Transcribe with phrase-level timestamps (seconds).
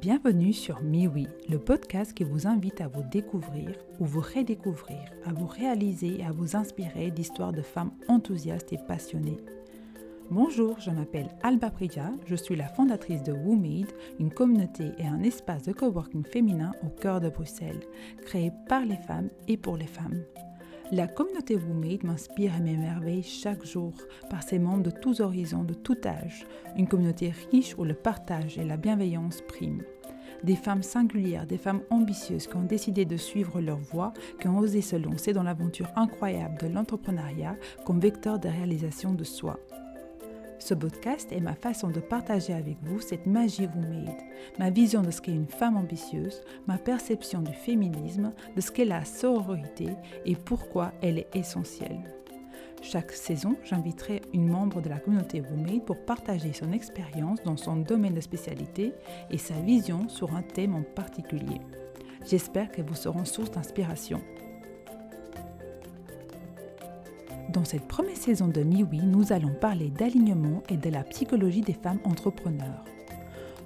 [0.00, 5.34] Bienvenue sur MiWi, le podcast qui vous invite à vous découvrir ou vous redécouvrir, à
[5.34, 9.36] vous réaliser et à vous inspirer d'histoires de femmes enthousiastes et passionnées.
[10.30, 15.22] Bonjour, je m'appelle Alba Priya, je suis la fondatrice de WooMade, une communauté et un
[15.22, 17.82] espace de coworking féminin au cœur de Bruxelles,
[18.24, 20.22] créé par les femmes et pour les femmes.
[20.94, 23.94] La communauté WooMade m'inspire et m'émerveille chaque jour
[24.28, 26.46] par ses membres de tous horizons, de tout âge.
[26.76, 29.80] Une communauté riche où le partage et la bienveillance priment.
[30.44, 34.58] Des femmes singulières, des femmes ambitieuses qui ont décidé de suivre leur voie, qui ont
[34.58, 39.58] osé se lancer dans l'aventure incroyable de l'entrepreneuriat comme vecteur de réalisation de soi.
[40.64, 44.14] Ce podcast est ma façon de partager avec vous cette magie WooMade,
[44.60, 48.84] ma vision de ce qu'est une femme ambitieuse, ma perception du féminisme, de ce qu'est
[48.84, 49.88] la sororité
[50.24, 51.98] et pourquoi elle est essentielle.
[52.80, 57.78] Chaque saison, j'inviterai une membre de la communauté WooMade pour partager son expérience dans son
[57.78, 58.92] domaine de spécialité
[59.30, 61.60] et sa vision sur un thème en particulier.
[62.24, 64.20] J'espère qu'elles vous seront source d'inspiration.
[67.52, 71.74] Dans cette première saison de MiWi, nous allons parler d'alignement et de la psychologie des
[71.74, 72.82] femmes entrepreneurs.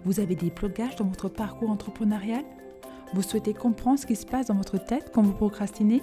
[0.04, 2.42] Vous avez des blocages dans votre parcours entrepreneurial?
[3.14, 6.02] Vous souhaitez comprendre ce qui se passe dans votre tête quand vous procrastinez?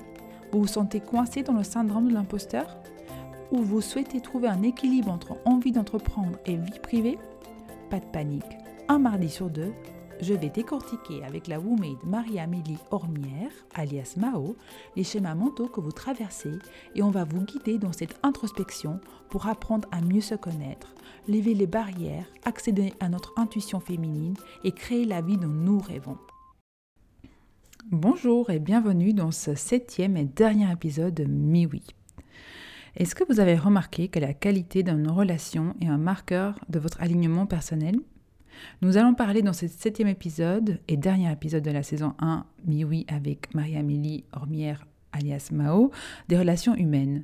[0.53, 2.77] Vous vous sentez coincé dans le syndrome de l'imposteur?
[3.51, 7.17] Ou vous souhaitez trouver un équilibre entre envie d'entreprendre et vie privée?
[7.89, 8.57] Pas de panique.
[8.87, 9.73] Un mardi sur deux,
[10.21, 14.55] je vais décortiquer avec la WooMade Marie-Amélie Ormière, alias Mao,
[14.95, 16.59] les schémas mentaux que vous traversez
[16.95, 20.93] et on va vous guider dans cette introspection pour apprendre à mieux se connaître,
[21.27, 26.17] lever les barrières, accéder à notre intuition féminine et créer la vie dont nous rêvons.
[27.91, 31.83] Bonjour et bienvenue dans ce septième et dernier épisode de MiWi.
[32.95, 37.01] Est-ce que vous avez remarqué que la qualité d'une relation est un marqueur de votre
[37.01, 37.95] alignement personnel?
[38.81, 43.05] Nous allons parler dans ce septième épisode et dernier épisode de la saison 1, Miwi
[43.07, 45.91] avec Marie-Amélie Ormière alias Mao,
[46.27, 47.23] des relations humaines.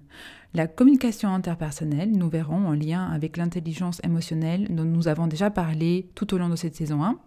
[0.53, 6.09] La communication interpersonnelle, nous verrons en lien avec l'intelligence émotionnelle dont nous avons déjà parlé
[6.15, 7.19] tout au long de cette saison 1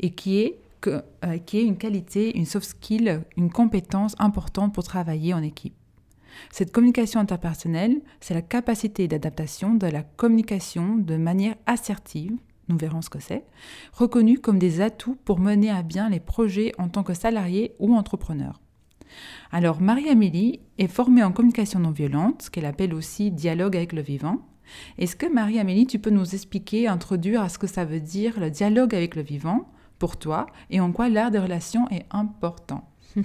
[0.00, 4.84] et qui est, euh, qui est une qualité, une soft skill, une compétence importante pour
[4.84, 5.74] travailler en équipe.
[6.50, 12.36] Cette communication interpersonnelle, c'est la capacité d'adaptation de la communication de manière assertive
[12.68, 13.44] nous verrons ce que c'est,
[13.92, 17.94] reconnus comme des atouts pour mener à bien les projets en tant que salarié ou
[17.94, 18.60] entrepreneur.
[19.52, 24.02] Alors, Marie-Amélie est formée en communication non violente, ce qu'elle appelle aussi dialogue avec le
[24.02, 24.38] vivant.
[24.98, 28.50] Est-ce que Marie-Amélie, tu peux nous expliquer, introduire à ce que ça veut dire le
[28.50, 32.88] dialogue avec le vivant pour toi et en quoi l'art des relations est important?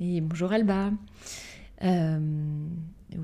[0.00, 0.90] Et bonjour Alba.
[1.82, 2.18] Euh,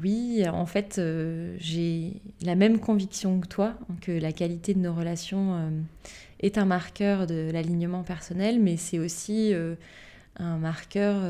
[0.03, 4.95] oui, en fait, euh, j'ai la même conviction que toi, que la qualité de nos
[4.95, 5.71] relations euh,
[6.41, 9.75] est un marqueur de l'alignement personnel, mais c'est aussi euh,
[10.37, 11.23] un marqueur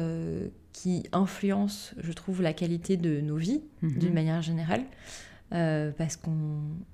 [0.72, 3.98] qui influence, je trouve, la qualité de nos vies mhm.
[3.98, 4.84] d'une manière générale.
[5.52, 6.30] Euh, parce qu'on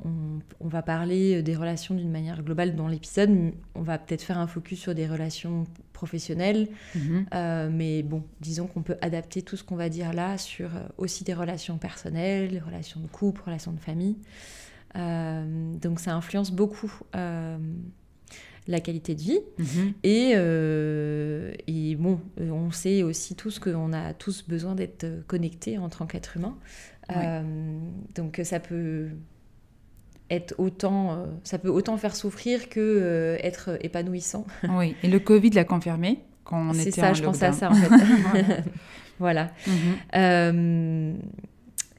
[0.05, 3.53] on, va parler des relations d'une manière globale dans l'épisode.
[3.77, 7.27] On va peut-être faire un focus sur des relations professionnelles, mhm.
[7.35, 10.81] euh, mais bon, disons qu'on peut adapter tout ce qu'on va dire là sur euh,
[10.97, 14.17] aussi des relations personnelles, des relations de couple, relations de famille.
[14.95, 19.41] donc ça influence beaucoup la qualité de vie.
[19.59, 19.93] Mhm.
[20.03, 20.33] et,
[21.69, 26.37] et, bon, on sait aussi tous qu'on a tous besoin d'être connectés en tant qu'être
[26.37, 26.57] humain.
[27.17, 27.43] Euh,
[28.15, 29.09] donc ça peut
[30.31, 34.47] être autant, euh, ça peut autant faire souffrir que euh, être épanouissant.
[34.69, 37.71] Oui, et le Covid l'a confirmé quand on était C'est ça, je pense à ça
[37.71, 38.63] en fait.
[39.19, 39.51] voilà.
[39.67, 41.19] Mhm.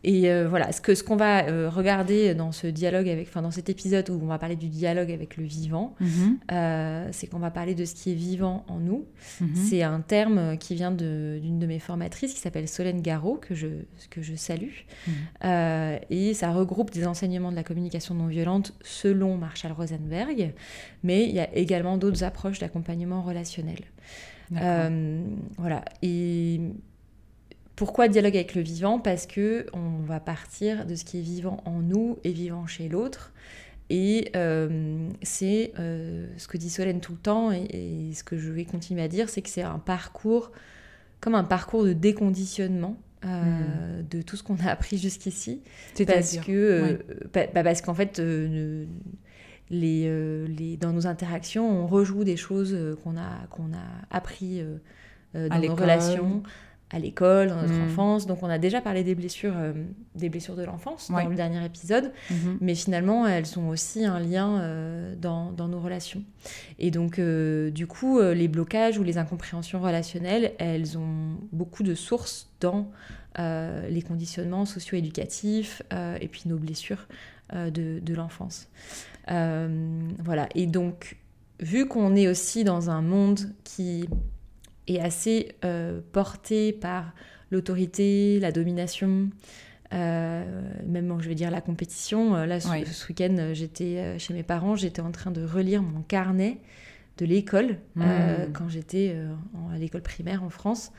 [0.03, 3.41] Et euh, voilà, ce qu'on ce qu'on va euh, regarder dans ce dialogue, avec, enfin
[3.41, 6.37] dans cet épisode où on va parler du dialogue avec le vivant, mhm.
[6.51, 9.05] euh, c'est qu'on va parler de ce qui est vivant en nous.
[9.41, 9.55] Mhm.
[9.55, 13.67] C'est un terme qui vient d'une de, mes formatrices qui s'appelle Solène Garot, que je,
[14.09, 14.85] que je salue.
[15.07, 15.99] Mhm.
[16.09, 20.53] et ça regroupe des enseignements de la communication non violente selon Marshall Rosenberg,
[21.03, 23.79] mais il y a également d'autres approches d'accompagnement relationnel.
[24.51, 25.83] voilà.
[26.01, 26.61] Et
[27.79, 28.99] pourquoi dialogue avec le vivant?
[28.99, 32.89] Parce que on va partir de ce qui est vivant en nous et vivant chez
[32.89, 33.31] l'autre.
[33.89, 38.51] Et euh, c'est euh, ce que dit Solène tout le temps et, ce que je
[38.51, 40.51] vais continuer à dire, c'est que c'est un parcours,
[41.21, 44.07] comme un parcours de déconditionnement euh, hmm.
[44.09, 45.61] de tout ce qu'on a appris jusqu'ici.
[46.05, 46.99] Parce que,
[47.33, 48.19] bah, parce qu'en fait,
[49.69, 54.61] les, les, dans nos interactions, on rejoue des choses qu'on a, qu'on a appris
[55.33, 56.43] dans nos relations,
[56.91, 57.85] à l'école, dans notre Mm.
[57.91, 58.25] enfance.
[58.25, 59.73] Donc on a déjà parlé des blessures, euh,
[60.15, 61.23] des blessures de l'enfance Ouais.
[61.23, 62.57] dans le dernier épisode, Mhm.
[62.61, 66.23] mais finalement elles ont aussi un lien euh, dans, dans nos relations.
[66.79, 71.93] Et donc euh, du coup, les blocages ou les incompréhensions relationnelles, elles ont beaucoup de
[71.95, 72.89] sources dans
[73.37, 75.81] les conditionnements socio-éducatifs
[76.19, 77.07] et puis nos blessures
[77.53, 78.67] de, de l'enfance.
[79.27, 80.49] Voilà.
[80.55, 81.17] Et donc,
[81.59, 84.09] vu qu'on est aussi dans un monde qui
[84.95, 87.13] est assez euh, porté par
[87.51, 89.29] l'autorité, la domination,
[89.93, 92.35] euh, même je vais dire la compétition.
[92.35, 92.69] Euh, Là, ce,
[93.07, 96.57] week-end, euh, j'étais chez mes parents, j'étais en train de relire mon carnet
[97.17, 98.53] de l'école euh, Mm.
[98.53, 99.15] quand j'étais
[99.73, 100.91] à l'école primaire en France.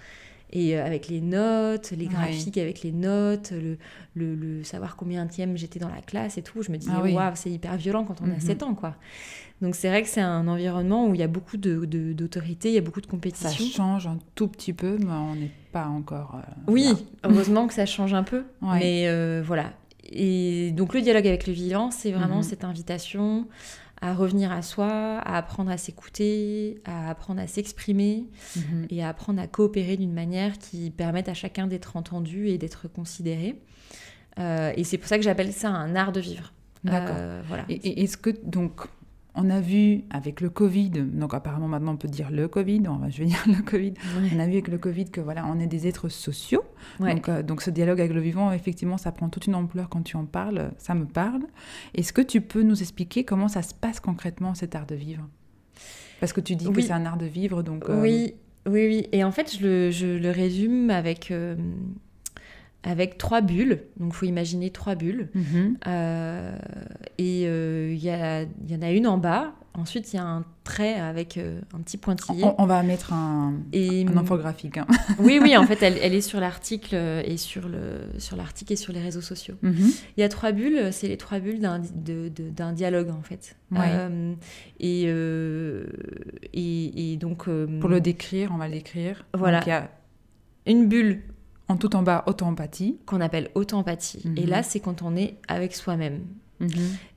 [0.52, 3.78] Et avec les notes, les graphiques avec les notes, le,
[4.16, 7.02] le, le savoir combien tième j'étais dans la classe et tout, je me disais, Ah
[7.04, 7.12] oui.
[7.14, 8.40] waouh, c'est hyper violent quand on a Mhm.
[8.40, 8.96] 7 ans, quoi.
[9.61, 12.69] Donc c'est vrai que c'est un environnement où il y a beaucoup de- de- d'autorité,
[12.71, 13.65] il y a beaucoup de Ça compétition.
[13.67, 16.37] change un tout petit peu, mais on n'est pas encore.
[16.37, 16.89] euh, Oui,
[17.25, 18.45] heureusement que ça change un peu.
[18.62, 18.79] Ouais.
[18.79, 19.73] Mais euh, voilà.
[20.12, 22.43] Et donc le dialogue avec le vivant, c'est vraiment Mhm.
[22.43, 23.47] cette invitation
[24.03, 28.25] à revenir à soi, à apprendre à s'écouter, à apprendre à s'exprimer
[28.57, 28.87] Mhm.
[28.89, 32.89] et à apprendre à coopérer d'une manière qui permette à chacun d'être entendu et d'être
[32.89, 33.61] considéré.
[34.39, 36.53] Euh, et c'est pour ça que j'appelle ça un art de vivre.
[36.83, 37.15] D'accord.
[37.47, 37.65] Voilà.
[37.69, 38.81] Et, et est-ce que donc
[39.35, 42.97] on a vu avec le Covid, donc apparemment maintenant on peut dire le Covid, on
[42.97, 43.91] va je vais dire le Covid.
[44.21, 44.31] Ouais.
[44.35, 46.62] On a vu avec le Covid que voilà, on est des êtres sociaux.
[46.99, 47.15] Ouais.
[47.15, 50.03] Donc, euh, donc ce dialogue avec le vivant, effectivement, ça prend toute une ampleur quand
[50.03, 50.73] tu en parles.
[50.79, 51.43] Ça me parle.
[51.94, 55.29] Est-ce que tu peux nous expliquer comment ça se passe concrètement cet art de vivre?
[56.21, 57.88] Parce que tu dis que c'est un art de vivre, donc.
[57.88, 58.35] euh, Oui,
[58.67, 59.09] oui, oui.
[59.12, 61.56] Et en fait, je le, je le résume avec, euh,
[62.82, 63.82] avec trois bulles.
[63.99, 65.29] Donc, il faut imaginer trois bulles.
[65.35, 65.77] mhm.
[65.87, 66.56] Euh,
[67.19, 69.53] et euh, il y, en a une en bas.
[69.75, 72.43] Ensuite, il y a un trait avec euh, un petit pointillé.
[72.44, 74.79] on, on va mettre un, et, un infographique.
[74.79, 74.87] hein.
[75.21, 78.73] oui, oui, en fait, elle, elle est sur l'article euh, et sur le sur l'article
[78.73, 79.55] et sur les réseaux sociaux.
[79.62, 79.91] Mhm.
[80.17, 83.56] Il y a trois bulles, c'est les trois bulles d'un dialogue en fait.
[83.71, 84.35] Ouais.
[84.81, 85.03] Et,
[86.53, 89.25] et, et donc Pour le décrire, on va l'écrire.
[89.35, 89.59] Voilà.
[89.59, 89.91] Donc, il y a
[90.67, 91.23] une bulle
[91.70, 92.99] en tout en bas auto-empathie.
[93.06, 94.22] qu'on appelle auto-empathie.
[94.37, 94.49] Et Mhm.
[94.50, 96.20] là, c'est quand on est avec soi-même.
[96.61, 96.70] Mhm.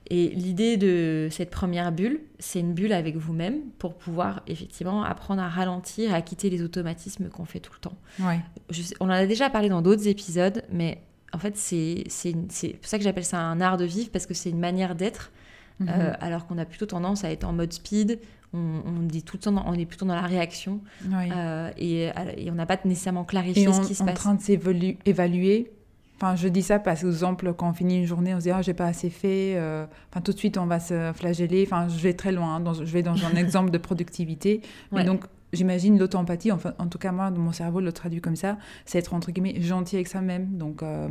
[0.10, 5.42] Et l'idée de cette première bulle, c'est une bulle avec vous-même pour pouvoir effectivement apprendre
[5.42, 7.98] à ralentir, à quitter les automatismes qu'on fait tout le temps.
[8.20, 8.40] Ouais.
[8.70, 11.02] Je sais- on en a déjà parlé dans d'autres épisodes, mais
[11.34, 12.04] en fait, c'est
[12.34, 15.32] pour ça que j'appelle ça un art de vivre, parce que c'est une manière d'être,
[15.80, 15.88] Mhm.
[15.90, 18.20] euh, alors qu'on a plutôt tendance à être en mode speed,
[18.54, 20.82] on, on dit tout le temps, dans- on est plutôt dans la réaction,
[21.12, 21.30] Ouais.
[21.36, 24.16] euh, et, et on n'a pas nécessairement clarifié ce on qui se en passe.
[24.16, 25.72] train de s'évaluer.
[26.18, 28.62] Enfin, je dis ça parce exemple, quand on finit une journée, on se dit ah
[28.62, 29.56] j'ai pas assez fait.
[29.58, 31.64] euh, Enfin, tout de suite on va se flageller.
[31.66, 32.56] Enfin, je vais très loin.
[32.56, 34.62] hein, dans- je vais dans un exemple de productivité.
[34.92, 35.02] Ouais.
[35.02, 36.52] Et donc, j'imagine l'auto-empathie.
[36.52, 39.32] Enfin, en tout cas moi, dans mon cerveau, le traduit comme ça, c'est être entre
[39.32, 40.58] guillemets gentil avec soi-même.
[40.58, 41.10] Donc euh,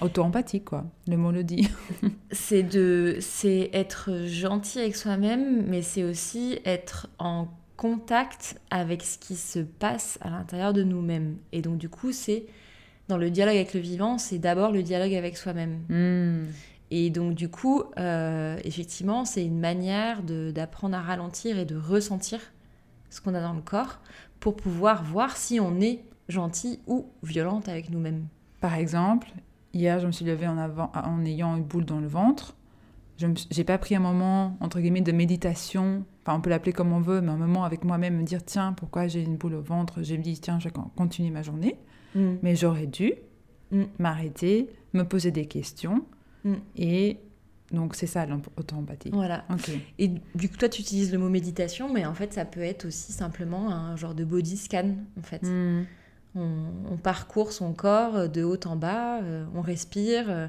[0.00, 0.84] auto-empathie quoi.
[1.06, 1.68] Le mot le dit.
[2.30, 9.16] C'est de, c'est être gentil avec soi-même, mais c'est aussi être en contact avec ce
[9.16, 11.36] qui se passe à l'intérieur de nous-mêmes.
[11.52, 12.46] Et donc du coup, c'est
[13.08, 15.80] dans le dialogue avec le vivant, c'est d'abord le dialogue avec soi-même.
[15.88, 16.46] Hmm.
[16.90, 22.40] Et donc du coup, euh, effectivement, c'est une manière d'apprendre à ralentir et de ressentir
[23.10, 24.00] ce qu'on a dans le corps
[24.40, 28.26] pour pouvoir voir si on est gentil ou violente avec nous-mêmes.
[28.60, 29.28] Par exemple,
[29.76, 32.56] hier, je me suis levée en, avant, en ayant une boule dans le ventre.
[33.18, 36.04] Je n'ai pas pris un moment, entre guillemets, de méditation.
[36.22, 38.72] Enfin, on peut l'appeler comme on veut, mais un moment avec moi-même, me dire, tiens,
[38.74, 40.02] pourquoi j'ai une boule au ventre?
[40.02, 41.78] J'ai me dit, tiens, je vais con- continuer ma journée.
[42.42, 43.12] Mais j'aurais dû
[43.72, 43.82] Mm.
[43.98, 46.04] m'arrêter, me poser des questions.
[46.44, 46.54] Mm.
[46.76, 47.18] Et
[47.72, 49.10] donc, c'est ça l'auto-empathie.
[49.12, 49.44] Voilà.
[49.98, 52.86] Et du coup, toi, tu utilises le mot méditation, mais en fait, ça peut être
[52.86, 55.42] aussi simplement un genre de body scan, en fait.
[56.36, 60.48] On, on parcourt son corps euh, de haut en bas, euh, on respire, euh,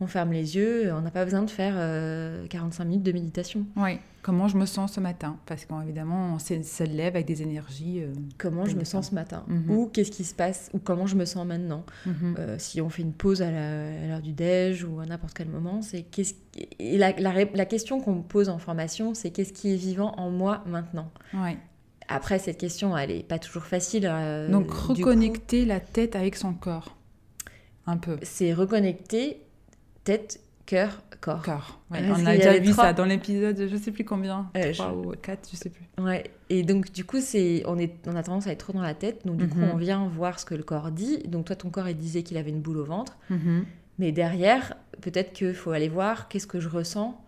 [0.00, 3.64] on ferme les yeux, on n'a pas besoin de faire euh, 45 minutes de méditation.
[3.76, 3.98] Oui.
[4.22, 5.36] Comment je me sens ce matin?
[5.46, 8.00] Parce qu'évidemment, on se lève avec des énergies.
[8.02, 9.44] euh, Comment je me sens ce matin?
[9.46, 9.70] Mhm.
[9.70, 10.68] Ou qu'est-ce qui se passe?
[10.74, 11.84] Ou comment je me sens maintenant?
[12.06, 12.34] Mhm.
[12.38, 15.80] Euh, Si on fait une pause à l'heure du déj ou à n'importe quel moment,
[15.80, 16.34] c'est qu'est-ce
[16.80, 19.76] Et la, la ré- la question qu'on me pose en formation, c'est qu'est-ce qui est
[19.76, 21.08] vivant en moi maintenant?
[21.32, 21.56] Ouais.
[22.08, 24.06] Après, cette question, elle n'est pas toujours facile.
[24.10, 26.96] euh, Donc, coup, reconnecter la tête avec son corps.
[27.88, 28.16] Un peu.
[28.22, 29.40] c'est reconnecter
[30.02, 31.42] tête, cœur, corps.
[31.42, 31.80] Corps.
[31.90, 35.08] Ouais, on a déjà vu ça dans l'épisode, je sais plus combien, Euh, trois je-
[35.08, 35.84] ou quatre, je sais plus.
[36.02, 36.24] Ouais.
[36.50, 38.94] Et donc, du coup, c'est on, est, on a tendance à être trop dans la
[38.94, 39.24] tête.
[39.24, 39.70] Donc, du coup, Mhm.
[39.74, 41.18] on vient voir ce que le corps dit.
[41.28, 43.16] Donc, toi, ton corps, il disait qu'il avait une boule au ventre.
[43.30, 43.64] Mhm.
[43.98, 47.20] Mais derrière, peut-être qu'il faut aller voir qu'est-ce que je ressens,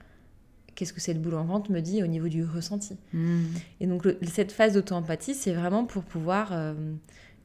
[0.78, 2.96] qu'est-ce que cette boule au ventre me dit au niveau du ressenti.
[3.12, 3.46] Mhm.
[3.80, 6.74] Et donc, le- cette phase d'auto-empathie, c'est vraiment pour pouvoir euh,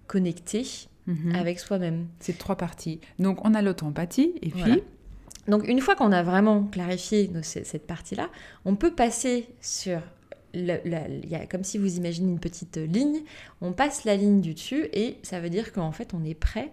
[0.08, 0.66] connecté
[1.08, 1.34] Mhm.
[1.36, 2.06] avec soi-même.
[2.20, 3.00] C'est trois parties.
[3.20, 4.82] Donc, on a l'auto-empathie, et puis...
[5.50, 8.30] Donc une fois qu'on a vraiment clarifié cette partie-là,
[8.64, 10.00] on peut passer sur...
[10.54, 10.80] le-
[11.28, 13.20] y a, comme si vous imaginez une petite ligne,
[13.60, 16.72] on passe la ligne du dessus et ça veut dire qu'en fait on est prêt,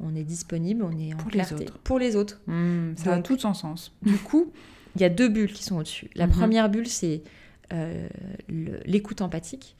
[0.00, 1.78] on est disponible, on est en Pour les clarté autres.
[1.78, 2.40] pour les autres.
[2.48, 3.92] Hmm, ça a Donc- tout son sens.
[4.02, 4.50] Du coup,
[4.96, 6.10] il y a deux bulles qui sont au-dessus.
[6.14, 6.32] La Mhm.
[6.32, 7.22] première bulle, c'est
[7.72, 8.06] euh,
[8.84, 9.76] l'écoute empathique.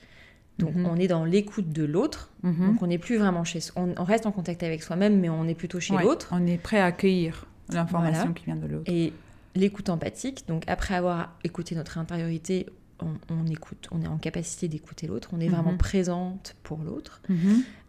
[0.58, 0.86] Donc Mhm.
[0.86, 2.30] on est dans l'écoute de l'autre.
[2.42, 2.66] Mhm.
[2.72, 3.82] Donc on n'est plus vraiment chez soi.
[3.82, 6.28] On, on reste en contact avec soi-même, mais on est plutôt chez Ouais, l'autre.
[6.32, 8.34] On est prêt à accueillir l'information Voilà.
[8.34, 8.90] qui vient de l'autre.
[8.90, 9.12] Et
[9.54, 12.66] l'écoute empathique, donc après avoir écouté notre intériorité,
[13.00, 17.20] on, on écoute, on est en capacité d'écouter l'autre, on est vraiment présente pour l'autre.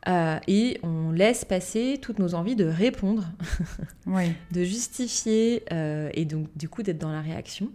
[0.07, 3.25] Euh, et on laisse passer toutes nos envies de répondre,
[4.05, 4.33] Oui.
[4.51, 7.71] de justifier, euh, et donc du coup d'être dans la réaction.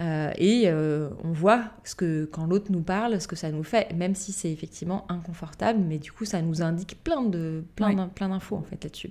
[0.00, 3.92] Euh, et on voit ce que quand l'autre nous parle, ce que ça nous fait,
[3.92, 8.56] même si c'est effectivement inconfortable, mais du coup ça nous indique plein de plein d'infos
[8.56, 9.10] en fait là-dessus.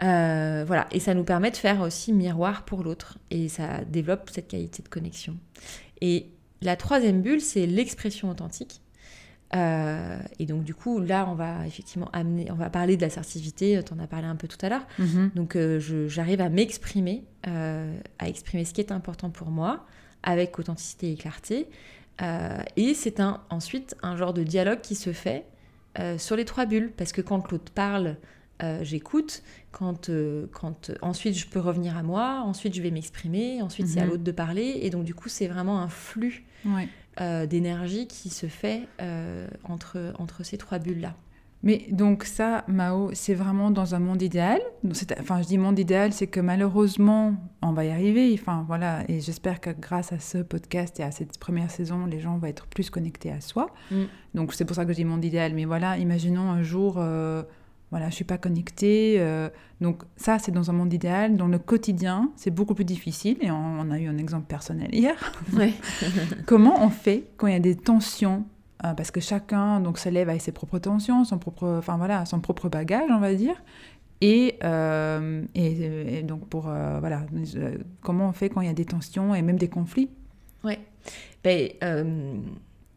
[0.00, 4.46] Voilà, et ça nous permet de faire aussi miroir pour l'autre, et ça développe cette
[4.46, 5.36] qualité de connexion.
[6.00, 6.28] Et
[6.62, 8.80] la troisième bulle, c'est l'expression authentique.
[9.54, 13.80] Euh, et donc du coup, là, on va effectivement amener, on va parler de l'assertivité.
[13.86, 14.86] Tu en as parlé un peu tout à l'heure.
[14.98, 15.30] Mhm.
[15.34, 19.86] Donc euh, j'arrive à m'exprimer, euh, à exprimer ce qui est important pour moi,
[20.22, 21.68] avec authenticité et clarté.
[22.22, 25.44] Euh, et c'est un, ensuite un genre de dialogue qui se fait
[25.98, 28.16] euh, sur les trois bulles, parce que quand l'autre parle,
[28.62, 29.42] euh, j'écoute.
[29.72, 33.88] Quand, euh, quand euh, ensuite je peux revenir à moi, ensuite je vais m'exprimer, ensuite
[33.88, 34.10] c'est à Mhm.
[34.10, 36.88] l'autre de parler, et donc du coup c'est vraiment un flux Ouais.
[37.20, 41.14] Euh, d'énergie qui se fait euh, entre, entre ces trois bulles là.
[41.64, 44.60] Mais donc ça, Mao, c'est vraiment dans un monde idéal?
[45.18, 48.36] Enfin, je dis monde idéal, c'est que malheureusement, on va y arriver.
[48.38, 49.02] Enfin, voilà.
[49.08, 52.48] Et j'espère que grâce à ce podcast et à cette première saison, les gens vont
[52.48, 53.70] être plus connectés à soi.
[53.90, 54.02] Mm.
[54.34, 55.54] Donc c'est pour ça que je dis monde idéal.
[55.54, 57.42] Mais voilà, imaginons un jour, euh,
[57.90, 59.16] voilà, je suis pas connectée.
[59.18, 59.48] euh,
[59.80, 61.36] donc ça, c'est dans un monde idéal.
[61.36, 63.36] Dans le quotidien, c'est beaucoup plus difficile.
[63.40, 65.14] Et on, on a eu un exemple personnel hier.
[65.52, 65.72] Ouais.
[66.46, 68.44] Comment on fait quand il y a des tensions
[68.84, 72.24] euh, Parce que chacun donc se lève avec ses propres tensions, son propre, enfin voilà,
[72.26, 73.62] son propre bagage, on va dire.
[74.20, 77.22] Et, euh, et, et donc pour voilà,
[78.00, 80.08] comment on fait quand il y a des tensions et même des conflits?
[80.64, 80.78] Ouais.
[81.42, 81.68] Ben,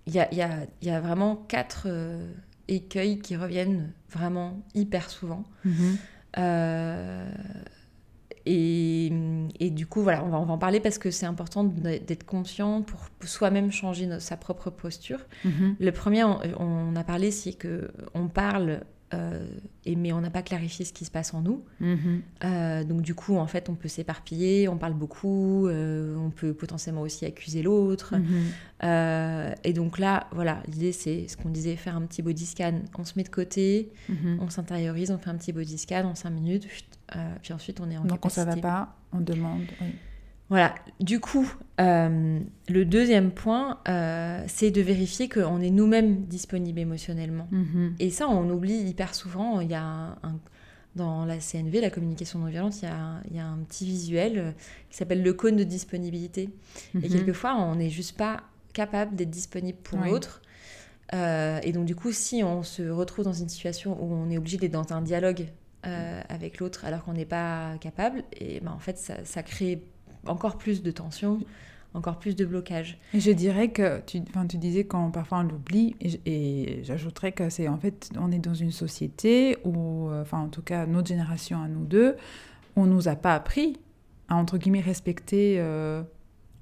[0.06, 1.88] il y, a, il y a- y a vraiment quatre
[2.67, 5.43] écueils qui reviennent vraiment hyper souvent.
[6.38, 7.29] Euh,
[8.45, 9.12] et,
[9.59, 12.25] et du coup, voilà, on va, on va en parler parce que c'est important d'être
[12.25, 15.19] conscient pour soi-même changer sa propre posture.
[15.43, 15.75] Mhm.
[15.79, 18.81] Le premier, on, on a parlé, c'est que on parle,
[19.13, 19.47] euh,
[19.85, 21.63] et, mais on n'a pas clarifié ce qui se passe en nous.
[21.79, 22.21] Mhm.
[22.43, 26.53] Euh, donc du coup, en fait, on peut s'éparpiller, on parle beaucoup, euh, on peut
[26.53, 28.15] potentiellement aussi accuser l'autre.
[28.15, 29.55] Mhm.
[29.63, 32.81] Et donc là, voilà, l'idée c'est ce qu'on disait, faire un petit body scan.
[32.97, 34.39] On se met de côté, Mhm.
[34.41, 36.67] on s'intériorise, on fait un petit body scan en 5 minutes,
[37.41, 38.61] puis ensuite on est en Donc quand ça va capacité.
[38.67, 39.61] pas, on demande.
[39.81, 39.87] oui.
[40.49, 41.51] Voilà, du coup,
[41.81, 42.39] euh,
[42.69, 47.47] le deuxième point, euh, c'est de vérifier qu'on est nous-mêmes disponibles émotionnellement.
[47.51, 47.95] Mhm.
[47.99, 49.59] Et ça, on oublie hyper souvent.
[49.59, 50.39] Il y a un, un-
[50.95, 53.57] dans la CNV, la communication non violente, il y a, un- il y a un
[53.59, 54.51] petit visuel euh,
[54.89, 56.49] qui s'appelle le cône de disponibilité.
[56.95, 57.09] Et Mhm.
[57.09, 58.41] quelquefois, on n'est juste pas
[58.73, 60.09] capable d'être disponible pour Oui.
[60.11, 60.41] l'autre.
[61.13, 64.37] Euh, et donc, du coup, si on se retrouve dans une situation où on est
[64.37, 65.47] obligé d'être dans un dialogue
[66.29, 69.81] avec l'autre alors qu'on n'est pas capable, et ben, en fait, ça, ça crée
[70.29, 71.39] encore plus de tension,
[71.93, 73.00] encore plus de blocage.
[73.13, 77.67] Et je dirais que tu, tu disais quand parfois on l'oublie, et, j'ajouterais que c'est
[77.67, 81.62] en fait, on est dans une société où, euh, enfin en tout cas notre génération
[81.62, 82.15] à nous deux,
[82.75, 83.77] on nous a pas appris
[84.27, 86.03] à entre guillemets respecter euh,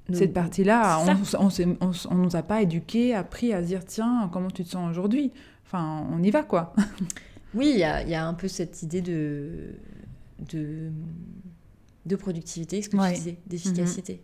[0.09, 0.99] Nous- cette partie-là.
[1.37, 4.89] On, on nous a pas éduqués, appris à se dire tiens comment tu te sens
[4.89, 5.31] aujourd'hui?
[5.65, 6.73] Enfin on y va quoi.
[7.55, 9.75] Oui, il y a, il y a un peu cette idée de,
[10.51, 10.91] de,
[12.05, 13.09] de productivité, ce que Ouais.
[13.09, 13.13] Mhm.
[13.13, 14.21] tu disais, d'efficacité.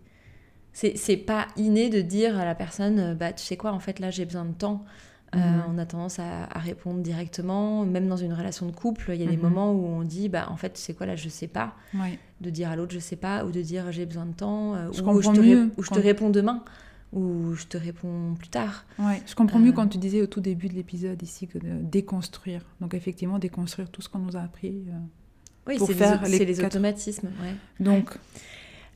[0.74, 3.80] C'est C'est pas inné de dire à la personne, euh, bah, tu sais quoi, en
[3.80, 4.86] fait, là, j'ai besoin de temps.
[5.34, 5.64] Euh, Mhm.
[5.70, 9.24] on a tendance à, à répondre directement, même dans une relation de couple, il y
[9.24, 9.44] a des Mhm.
[9.44, 11.74] moments où on dit, bah, en fait, tu sais quoi, là, je sais pas,
[12.42, 14.90] de dire à l'autre, je sais pas, ou de dire, j'ai besoin de temps, euh,
[14.92, 16.64] Je ou je, te, ré- mieux ou je te réponds demain,
[17.14, 18.86] ou je te réponds plus tard.
[19.00, 21.82] Ouais, je comprends mieux quand tu disais au tout début de l'épisode ici que de
[21.82, 22.66] déconstruire.
[22.82, 24.84] Donc effectivement déconstruire tout ce qu'on nous a appris.
[25.68, 27.28] Oui, Pour faire les c'est les automatismes.
[27.42, 27.54] Ouais.
[27.80, 28.10] Donc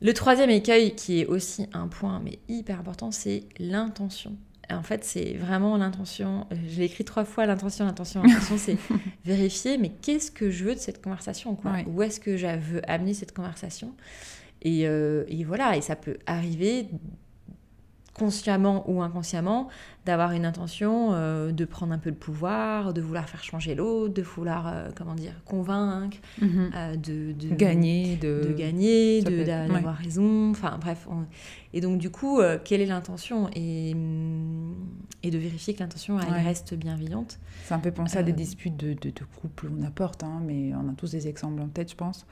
[0.01, 4.35] Le troisième écueil, qui est aussi un point, mais hyper important, c'est l'intention.
[4.71, 6.47] En fait, c'est vraiment l'intention.
[6.51, 8.77] euh, Je l'ai écrit trois fois, l'intention, l'intention, l'intention, c'est
[9.25, 11.71] vérifier, mais qu'est-ce que je veux de cette conversation quoi?
[11.71, 11.85] Ouais.
[11.87, 13.93] Où est-ce que je veux amener cette conversation?
[14.63, 16.87] Et, euh, et voilà, et ça peut arriver
[18.17, 19.67] consciemment ou inconsciemment,
[20.05, 24.13] d'avoir une intention euh, de prendre un peu le pouvoir, de vouloir faire changer l'autre,
[24.13, 26.71] de vouloir, euh, comment dire, convaincre, Mhm.
[26.75, 28.45] euh, de, de- Gagner, de...
[28.47, 30.03] de gagner, d'avoir ouais.
[30.05, 31.07] raison, enfin bref.
[31.11, 31.25] on-
[31.73, 33.49] Et donc du coup, quelle est l'intention?
[33.53, 34.75] Et, hum,
[35.23, 36.41] et de vérifier que l'intention, elle Ouais.
[36.41, 37.37] reste bienveillante.
[37.65, 40.71] Ça me fait penser à des disputes de, de, de couple, on apporte, hein, mais
[40.73, 42.25] on a tous des exemples en tête, je pense,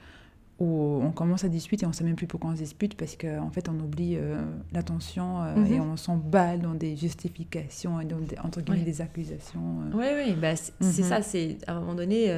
[0.60, 3.16] où on commence à discuter et on sait même plus pourquoi on se dispute parce
[3.16, 4.40] qu'en fait on oublie euh,
[4.72, 5.66] l'attention euh, Mhm.
[5.72, 8.84] et on s'emballe dans des justifications et dans des, entre guillemets Ouais.
[8.84, 9.80] des accusations.
[9.92, 9.96] euh.
[9.96, 10.92] Oui, oui, bah, c'est Mhm.
[11.08, 12.32] ça, c'est à un moment donné,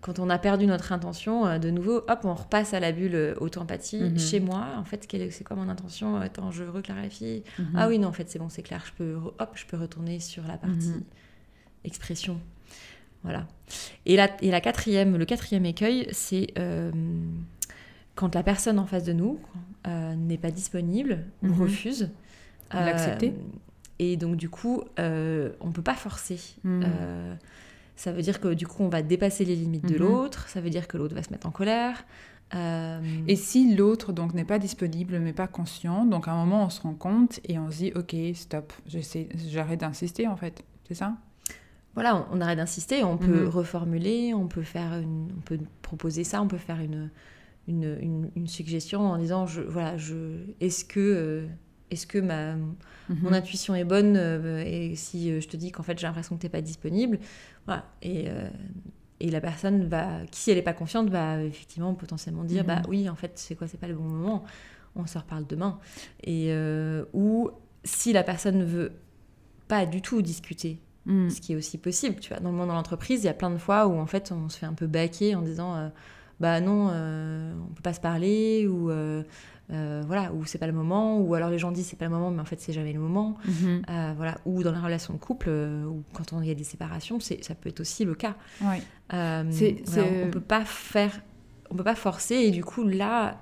[0.00, 4.02] quand on a perdu notre intention, de nouveau, hop, on repasse à la bulle auto-empathie.
[4.02, 4.18] Mhm.
[4.18, 7.42] Chez moi, en fait, c'est quoi mon intention Attends, je reclarifie.
[7.76, 10.18] Ah oui, non, en fait, c'est bon, c'est clair, je peux, hop, je peux retourner
[10.20, 10.92] sur la partie
[11.84, 12.38] expression.
[13.24, 13.46] Voilà.
[14.06, 16.92] Et la, et la quatrième, le quatrième écueil, c'est euh,
[18.14, 19.40] quand la personne en face de nous
[19.86, 21.60] euh, n'est pas disponible ou Mhm.
[21.62, 22.10] refuse.
[22.74, 23.32] euh, L'accepter.
[23.98, 26.38] et donc, du coup, euh, on ne peut pas forcer.
[26.64, 26.82] Mhm.
[26.84, 27.34] Euh,
[27.96, 30.00] ça veut dire que du coup, on va dépasser les limites de Mhm.
[30.00, 30.48] l'autre.
[30.48, 32.04] Ça veut dire que l'autre va se mettre en colère.
[32.54, 36.64] Euh, Et si l'autre donc n'est pas disponible, mais pas conscient, donc à un moment
[36.64, 38.72] on se rend compte et on se dit ok stop,
[39.48, 41.14] j'arrête d'insister en fait, c'est ça?
[41.94, 43.04] Voilà, on, on arrête d'insister.
[43.04, 43.48] On peut Mhm.
[43.48, 47.10] reformuler, on peut faire, une, on peut proposer ça, on peut faire une,
[47.68, 50.14] une, une- une suggestion en disant, je, voilà, je,
[50.60, 51.46] est-ce que, euh,
[51.90, 52.66] est-ce que ma, mon
[53.10, 53.34] Mhm.
[53.34, 56.40] intuition est bonne euh, et si euh, je te dis qu'en fait j'ai l'impression que
[56.42, 57.18] t'es pas disponible,
[57.66, 57.84] voilà.
[58.02, 58.48] Et, euh,
[59.20, 62.66] et la personne va, si elle est pas confiante, va effectivement potentiellement dire, Mhm.
[62.68, 64.44] bah oui, en fait c'est quoi, c'est pas le bon moment,
[64.96, 65.78] on se reparle demain.
[66.24, 66.52] Et
[67.12, 67.50] ou
[67.84, 68.92] si la personne ne veut
[69.68, 71.30] pas du tout discuter, Mhm.
[71.30, 73.34] ce qui est aussi possible, tu vois, dans le monde de l'entreprise, il y a
[73.34, 75.88] plein de fois où en fait on se fait un peu baquer en disant, euh,
[76.40, 79.22] bah non, euh, on peut pas se parler ou euh,
[79.70, 82.10] euh, voilà, ou c'est pas le moment, ou alors les gens disent c'est pas le
[82.10, 83.36] moment, mais en fait c'est jamais le moment.
[83.46, 83.82] Mhm.
[83.90, 87.20] Euh, voilà, ou dans la relation de couple, ou quand il y a des séparations,
[87.20, 88.34] c'est, ça peut être aussi le cas.
[88.62, 88.80] Ouais.
[89.10, 89.44] C'est- voilà,
[89.84, 91.20] c'est- on, on peut pas faire,
[91.70, 93.38] on peut pas forcer, et du coup là,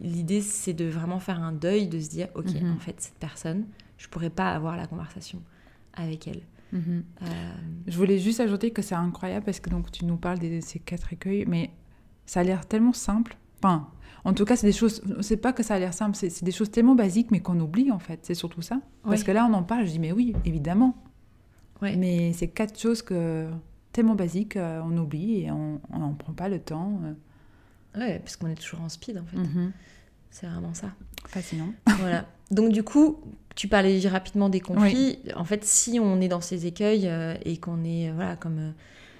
[0.00, 2.72] l'idée c'est de vraiment faire un deuil, de se dire, ok, Mhm.
[2.76, 3.64] en fait cette personne,
[3.98, 5.40] je pourrais pas avoir la conversation
[5.94, 6.42] avec elle.
[6.72, 7.04] Mhm.
[7.22, 7.26] Euh,
[7.86, 10.78] Je voulais juste ajouter que c'est incroyable parce que donc tu nous parles de ces
[10.78, 11.70] quatre écueils, mais
[12.26, 13.36] ça a l'air tellement simple.
[13.58, 13.88] Enfin,
[14.24, 15.02] en tout cas, c'est des choses.
[15.20, 17.90] C'est pas que ça a l'air simple, c'est des choses tellement basiques, mais qu'on oublie
[17.90, 18.20] en fait.
[18.22, 18.80] C'est surtout ça.
[19.02, 20.96] Parce que là, on en parle, je dis mais oui, évidemment.
[21.82, 21.96] Ouais.
[21.96, 23.48] Mais c'est quatre choses que
[23.92, 27.00] tellement basiques, euh, on oublie et on n'en prend pas le temps.
[27.04, 27.98] euh.
[27.98, 29.36] ouais, parce qu'on est toujours en speed en fait.
[29.38, 29.72] Mhm.
[30.30, 30.88] C'est vraiment ça.
[31.26, 31.72] Fascinant.
[31.98, 32.26] voilà.
[32.50, 33.20] Donc du coup,
[33.54, 35.18] tu parlais rapidement des conflits.
[35.36, 38.58] En fait, si on est dans ces écueils euh, et qu'on est euh, voilà comme
[38.58, 38.70] euh,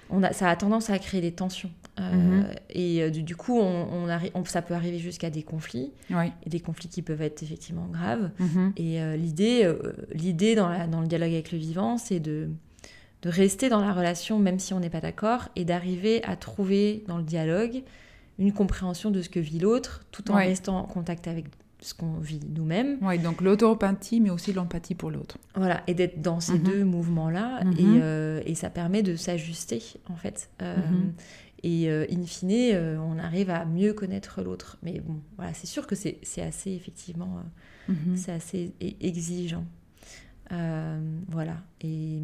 [0.09, 1.71] on a, ça a tendance à créer des tensions.
[1.99, 2.45] Euh, Mhm.
[2.69, 6.31] Et du, du coup, on, on ça peut arriver jusqu'à des conflits Oui.
[6.45, 8.31] et des conflits qui peuvent être effectivement graves.
[8.39, 8.73] Mhm.
[8.77, 9.71] Et l'idée,
[10.13, 12.49] l'idée dans, la- dans le dialogue avec le vivant, c'est de
[13.23, 17.03] de rester dans la relation même si on n'est pas d'accord et d'arriver à trouver
[17.07, 17.83] dans le dialogue
[18.39, 20.47] une compréhension de ce que vit l'autre tout en Ouais.
[20.47, 21.45] restant en contact avec
[21.79, 22.97] ce qu'on vit nous-mêmes.
[23.01, 25.37] Oui, donc l'auto-empathie, mais aussi l'empathie pour l'autre.
[25.55, 26.63] Voilà, et d'être dans ces Mhm.
[26.63, 27.71] deux mouvements-là, Mhm.
[27.73, 30.49] et, euh, et ça permet de s'ajuster, en fait.
[30.61, 31.13] Euh, Mhm.
[31.63, 34.77] Et euh, in fine, on arrive à mieux connaître l'autre.
[34.83, 37.43] Mais bon, voilà, c'est sûr que c'est assez, effectivement,
[38.15, 39.65] c'est assez exigeant.
[40.49, 41.57] Voilà.
[41.81, 42.19] Et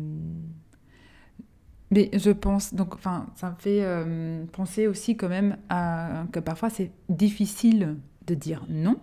[1.91, 6.39] Mais je pense, donc, enfin, ça me fait euh, penser aussi quand même à, que
[6.39, 7.95] parfois c'est difficile
[8.25, 8.97] de dire non.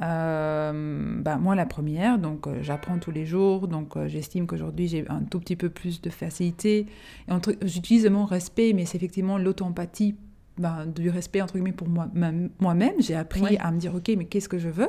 [0.00, 5.06] Euh, bah, moi, la première, donc euh, j'apprends tous les jours, donc j'estime qu'aujourd'hui j'ai
[5.10, 6.86] un tout petit peu plus de facilité.
[7.62, 10.14] J'utilise le mot respect, mais c'est effectivement l'auto-empathie,
[10.58, 12.08] bah, du respect entre guillemets pour moi-
[12.60, 12.94] moi-même.
[12.98, 13.58] J'ai appris Ouais.
[13.58, 14.88] à me dire, ok, mais qu'est-ce que je veux?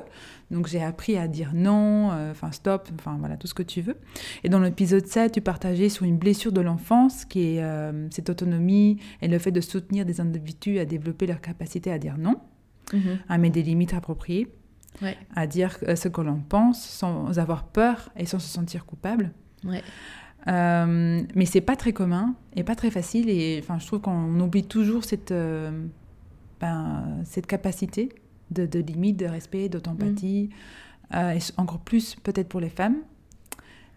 [0.52, 3.82] Donc j'ai appris à dire non, euh, enfin stop, enfin voilà, tout ce que tu
[3.82, 3.96] veux.
[4.44, 8.30] Et dans l'épisode 7, tu partageais sur une blessure de l'enfance, qui est euh, cette
[8.30, 12.36] autonomie et le fait de soutenir des individus à développer leur capacité à dire non,
[12.94, 13.20] Mhm.
[13.30, 14.48] à mettre des limites appropriées
[15.04, 15.16] Ouais.
[15.36, 19.32] à dire euh, ce que l'on pense sans avoir peur et sans se sentir coupable.
[19.64, 19.84] Ouais.
[20.48, 24.40] Euh, mais c'est pas très commun et pas très facile et enfin je trouve qu'on
[24.40, 25.86] oublie toujours cette euh,
[26.62, 28.10] ben, cette capacité
[28.50, 30.50] de, limite, de respect, d'autompathie,
[31.14, 32.98] euh, encore plus peut-être pour les femmes.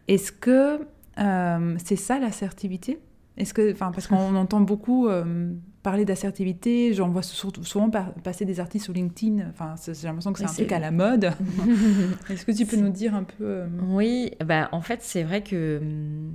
[0.08, 0.80] Est-ce que
[1.16, 2.98] c'est ça l'assertivité?
[3.38, 8.12] Est-ce que, enfin, parce qu'on entend beaucoup euh, parler d'assertivité, j'en vois surtout- souvent par-
[8.14, 9.48] passer des artistes sur LinkedIn.
[9.48, 11.32] Enfin, j'ai l'impression que c'est un truc à la mode.
[12.30, 15.42] Est-ce que tu peux nous dire un peu euh, Oui, bah, en fait, c'est vrai
[15.42, 16.32] que hum,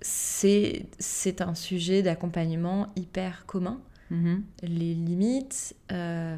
[0.00, 3.80] c'est c'est un sujet d'accompagnement hyper commun.
[4.10, 6.36] mhm, Les limites, euh,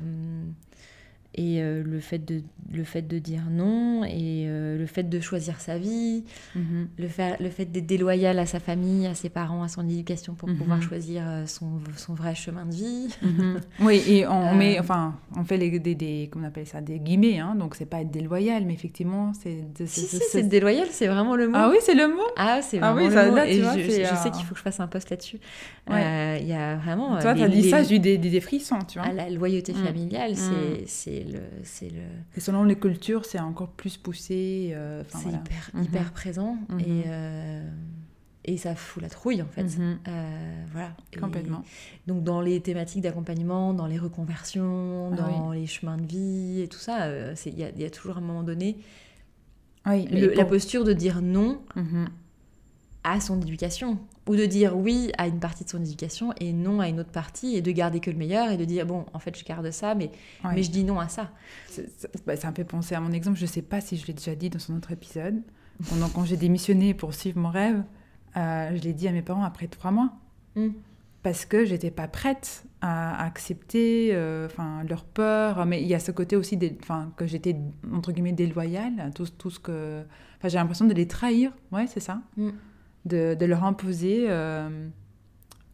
[1.39, 5.21] et euh, le, fait de, le fait de dire non, et euh, le fait de
[5.21, 6.25] choisir sa vie,
[6.57, 6.89] Mhm.
[6.99, 10.35] le, fait, le fait d'être déloyal à sa famille, à ses parents, à son éducation
[10.35, 10.57] pour Mhm.
[10.57, 13.09] pouvoir choisir euh, son, son vrai chemin de vie.
[13.23, 13.61] Mhm.
[13.81, 16.81] Oui, et on Euh, met, enfin, on fait les, des, des, comment on appelle ça,
[16.81, 19.59] des guillemets, hein, donc c'est pas être déloyal, mais effectivement, c'est...
[19.87, 21.55] Si, si, c'est- déloyal, c'est vraiment le mot.
[21.57, 23.37] Ah oui, c'est le mot Ah, c'est Ah oui, le ça, mot.
[23.37, 25.39] là, tu et vois, je, sais qu'il faut que je fasse un post là-dessus.
[25.89, 26.41] Ouais.
[26.43, 27.19] Il y a vraiment...
[27.21, 29.09] Toi, t'as dit les- ça, j'ai eu des, des, des frissons, tu vois.
[29.09, 29.85] à la loyauté Mm.
[29.85, 30.35] familiale, Mm.
[30.35, 31.41] c'est c'est le...
[31.65, 32.03] C'est le...
[32.37, 34.71] Et selon les cultures, c'est encore plus poussé.
[34.73, 35.39] euh, c'est voilà.
[35.39, 35.83] hyper, Mhm.
[35.85, 36.81] hyper présent Mhm.
[36.81, 37.71] et, euh,
[38.45, 39.65] et ça fout la trouille en fait.
[39.65, 39.99] Mhm.
[40.09, 40.93] Euh, voilà.
[41.13, 41.63] Et Complètement.
[42.07, 46.69] donc dans les thématiques d'accompagnement, dans les reconversions, Ah dans les chemins de vie et
[46.69, 47.09] tout ça,
[47.47, 48.79] il y, y a toujours à un moment donné
[49.87, 51.61] Oui, la posture de dire non.
[53.05, 56.81] À son éducation ou de dire oui à une partie de son éducation et non
[56.81, 59.19] à une autre partie et de garder que le meilleur et de dire bon en
[59.19, 60.11] fait je garde ça mais,
[60.55, 61.31] mais je dis non à ça.
[61.69, 63.39] C'est- c'est- bah, ça me fait penser à mon exemple.
[63.39, 65.41] Je sais pas si je l'ai déjà dit dans un autre épisode.
[65.89, 67.83] Pendant quand j'ai démissionné pour suivre mon rêve,
[68.37, 70.11] euh, je l'ai dit à mes parents après trois mois.
[70.57, 70.69] Mm.
[71.23, 75.65] Parce que j'étais pas prête à accepter euh, enfin leur peur.
[75.67, 76.77] Mais il y a ce côté aussi des-
[77.17, 77.57] que j'étais
[77.93, 79.13] entre guillemets déloyale.
[79.15, 80.03] Tout, tout ce que.
[80.39, 81.53] Enfin, j'ai l'impression de les trahir.
[81.73, 82.21] Ouais, c'est ça.
[82.37, 82.51] Mm.
[83.09, 84.89] De, de leur imposer euh,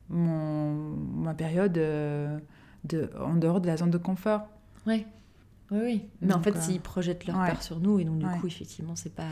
[0.09, 0.75] mon,
[1.23, 2.39] ma période euh,
[2.85, 4.43] de, en dehors de la zone de confort.
[4.87, 5.07] Ouais.
[5.71, 6.03] Oui, oui.
[6.21, 7.49] Mais en fait, euh, s'ils projettent leur ouais.
[7.51, 8.39] peur sur nous, et donc du Ouais.
[8.39, 9.27] coup, effectivement, c'est pas.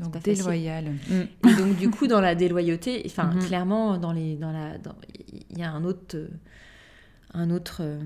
[0.00, 0.36] Donc pas facile.
[0.42, 0.86] déloyale.
[1.10, 3.38] Et donc, du coup, dans la déloyauté, enfin, Mhm.
[3.46, 4.96] clairement, dans les, dans la, dans-
[5.50, 6.16] il y a un autre,
[7.32, 8.00] un autre euh,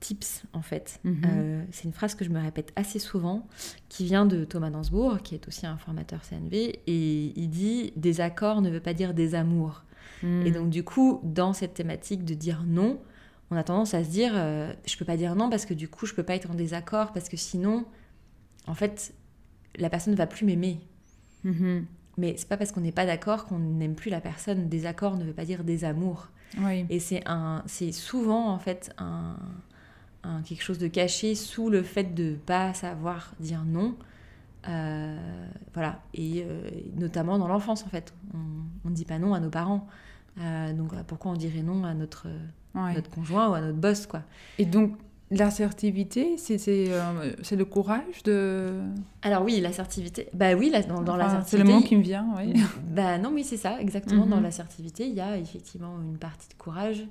[0.00, 1.00] tips en fait.
[1.04, 1.22] Mhm.
[1.26, 3.46] Euh, c'est une phrase que je me répète assez souvent,
[3.88, 8.62] qui vient de Thomas Dansbourg, qui est aussi un formateur CNV, et il dit désaccord
[8.62, 9.82] ne veut pas dire désamour.
[10.22, 10.46] Mm.
[10.46, 13.00] Et donc, du coup, dans cette thématique de dire non,
[13.50, 15.88] on a tendance à se dire euh, je peux pas dire non parce que du
[15.88, 17.84] coup, je peux pas être en désaccord parce que sinon,
[18.66, 19.14] en fait,
[19.76, 20.80] la personne ne va plus m'aimer.
[21.44, 21.86] Mhm.
[22.16, 24.68] Mais c'est pas parce qu'on n'est pas d'accord qu'on n'aime plus la personne.
[24.68, 26.28] Désaccord ne veut pas dire désamour.
[26.58, 26.84] Oui.
[26.90, 29.36] Et c'est un, c'est souvent en fait un,
[30.24, 33.94] un- quelque chose de caché sous le fait de pas savoir dire non.
[34.68, 35.16] Euh,
[35.74, 36.00] voilà.
[36.14, 38.12] Et euh, notamment dans l'enfance en fait,
[38.84, 39.86] on ne dit pas non à nos parents.
[40.40, 42.26] Euh, donc pourquoi on dirait non à notre,
[42.74, 42.94] Ouais.
[42.94, 44.22] notre conjoint ou à notre boss quoi
[44.58, 44.96] Et donc,
[45.30, 46.86] l'assertivité, c'est c'est,
[47.56, 48.72] le courage de...
[49.22, 50.28] Alors oui, l'assertivité.
[50.34, 51.50] Bah oui, la- dans, dans Enfin, l'assertivité.
[51.50, 52.54] c'est le mot qui me vient, oui.
[52.90, 54.24] Bah non, oui, c'est ça, exactement.
[54.26, 54.30] Mhm.
[54.30, 57.04] Dans l'assertivité, il y a effectivement une partie de courage,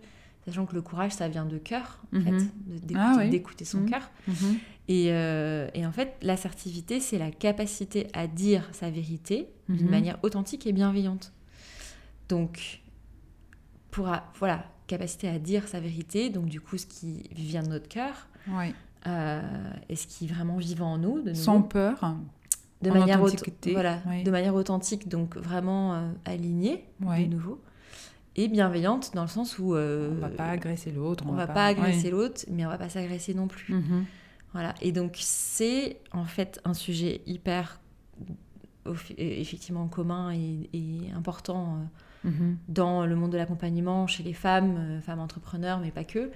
[0.48, 2.24] sachant que le courage, ça vient de cœur, en Mhm.
[2.24, 2.46] fait,
[2.88, 3.30] d'écouter, Ah oui.
[3.30, 3.90] d'écouter son Mhm.
[3.90, 4.10] cœur.
[4.28, 4.58] Mhm.
[4.88, 10.18] Et, euh, et en fait, l'assertivité, c'est la capacité à dire sa vérité d'une manière
[10.24, 11.34] authentique et bienveillante.
[12.30, 12.82] Donc,
[13.92, 17.68] pour, a- voilà, capacité à dire sa vérité, donc du coup, ce qui vient de
[17.70, 18.28] notre cœur,
[19.08, 19.42] euh,
[19.90, 22.16] et ce qui est vraiment vivant en nous, de Sans peur.
[22.82, 23.20] de manière,
[23.74, 24.24] voilà, oui.
[24.24, 27.60] de manière authentique, donc vraiment euh, alignée, de nouveau,
[28.38, 31.24] et bienveillante dans le sens où euh, On va pas agresser l'autre.
[31.28, 33.74] on va pas agresser l'autre, mais on va pas s'agresser non plus.
[33.74, 34.06] Mhm.
[34.54, 34.74] Voilà.
[34.82, 37.80] Et donc c'est en fait un sujet hyper
[38.86, 41.80] au- effectivement commun et, et important
[42.24, 42.58] euh, Mhm.
[42.68, 46.32] dans le monde de l'accompagnement chez les femmes, euh, femmes entrepreneurs, mais pas que,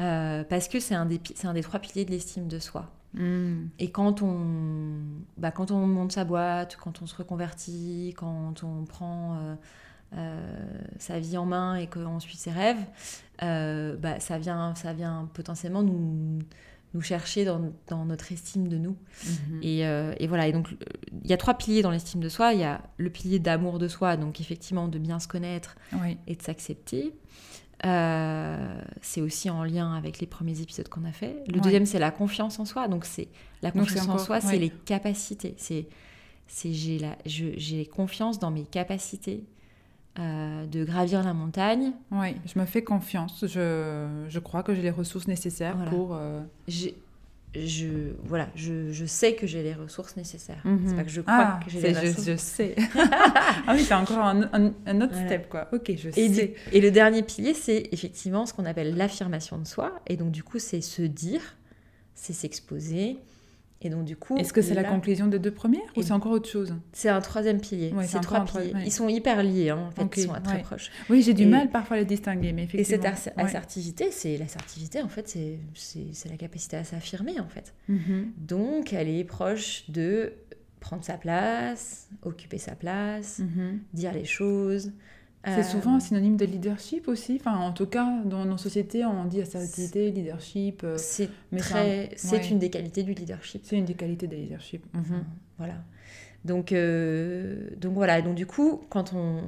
[0.00, 2.90] euh, parce que c'est un, des c'est un des trois piliers de l'estime de soi.
[3.14, 3.66] Mm.
[3.78, 5.00] Et quand on,
[5.38, 9.54] bah, quand on monte sa boîte, quand on se reconvertit, quand on prend euh, euh,
[10.98, 12.84] sa vie en main et qu'on suit ses rêves,
[13.42, 16.38] euh, bah, ça, vient, ça vient potentiellement nous,
[16.94, 18.96] nous chercher dans, dans notre estime de nous.
[19.26, 19.60] Mhm.
[19.62, 20.76] Et, euh, et voilà, et donc euh,
[21.24, 22.52] il y a trois piliers dans l'estime de soi.
[22.52, 26.16] Il y a le pilier d'amour de soi, donc effectivement de bien se connaître Oui.
[26.26, 27.12] et de s'accepter.
[27.84, 31.42] Euh, c'est aussi en lien avec les premiers épisodes qu'on a fait.
[31.48, 31.60] Le Ouais.
[31.60, 32.88] deuxième, c'est la confiance en soi.
[32.88, 33.28] Donc, c'est
[33.62, 35.54] la confiance en soi, c'est les capacités.
[35.58, 35.86] C'est,
[36.46, 39.44] c'est j'ai la, je- j'ai confiance dans mes capacités
[40.18, 41.92] euh, de gravir la montagne.
[42.12, 43.44] Oui, je me fais confiance.
[43.46, 45.90] Je, je crois que j'ai les ressources nécessaires Voilà.
[45.90, 46.14] pour.
[46.14, 46.40] euh,
[47.56, 50.60] je, voilà, je, je sais que j'ai les ressources nécessaires.
[50.64, 50.80] Mhm.
[50.88, 52.26] C'est pas que je crois Ah, que j'ai les ressources.
[52.26, 52.74] je sais.
[52.96, 55.26] ah oui, c'est encore un, un- un autre Voilà.
[55.28, 55.68] step, quoi.
[55.72, 56.46] Ok, je Et, sais.
[56.48, 59.92] du- et le dernier pilier, c'est effectivement ce qu'on appelle l'affirmation de soi.
[60.08, 61.42] Et donc, du coup, c'est se dire,
[62.16, 63.18] c'est s'exposer.
[63.84, 64.36] Et donc, du coup.
[64.38, 66.74] Est-ce que c'est la conclusion des deux premières ou c'est encore autre chose?
[66.92, 67.92] C'est un troisième pilier.
[67.92, 68.72] Ouais, c'est trois piliers.
[68.72, 68.82] ouais.
[68.86, 70.62] Ils sont hyper liés, hein, en fait, ils sont très ouais.
[70.62, 70.90] proches.
[71.10, 73.04] Oui, j'ai du Et- mal parfois à les distinguer, mais Et cette
[73.36, 75.28] assertivité, c'est l'assertivité, en fait,
[75.74, 77.74] c'est la capacité à s'affirmer, en fait.
[77.88, 78.32] Mhm.
[78.38, 80.32] Donc, elle est proche de
[80.80, 83.80] prendre sa place, occuper sa place, Mhm.
[83.92, 84.92] dire les choses,
[85.44, 87.36] C'est souvent synonyme de leadership aussi.
[87.40, 90.86] Enfin, en tout cas, dans nos sociétés, on dit assertivité, leadership.
[90.96, 91.28] C'est
[91.58, 92.10] très...
[92.16, 93.62] c'est une des qualités du leadership.
[93.64, 94.84] C'est une des qualités du leadership.
[94.94, 95.24] Mhm.
[95.58, 95.74] Voilà.
[96.44, 98.22] Donc, donc voilà.
[98.22, 99.42] Donc du coup, quand on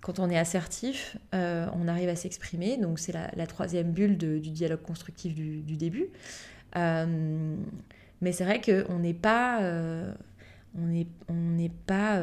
[0.00, 2.76] quand on est assertif, euh, on arrive à s'exprimer.
[2.76, 6.06] Donc c'est la, troisième bulle du dialogue constructif du, début.
[6.76, 7.56] Euh,
[8.20, 10.12] mais c'est vrai qu'on n'est pas, euh,
[10.76, 12.22] on n'est on pas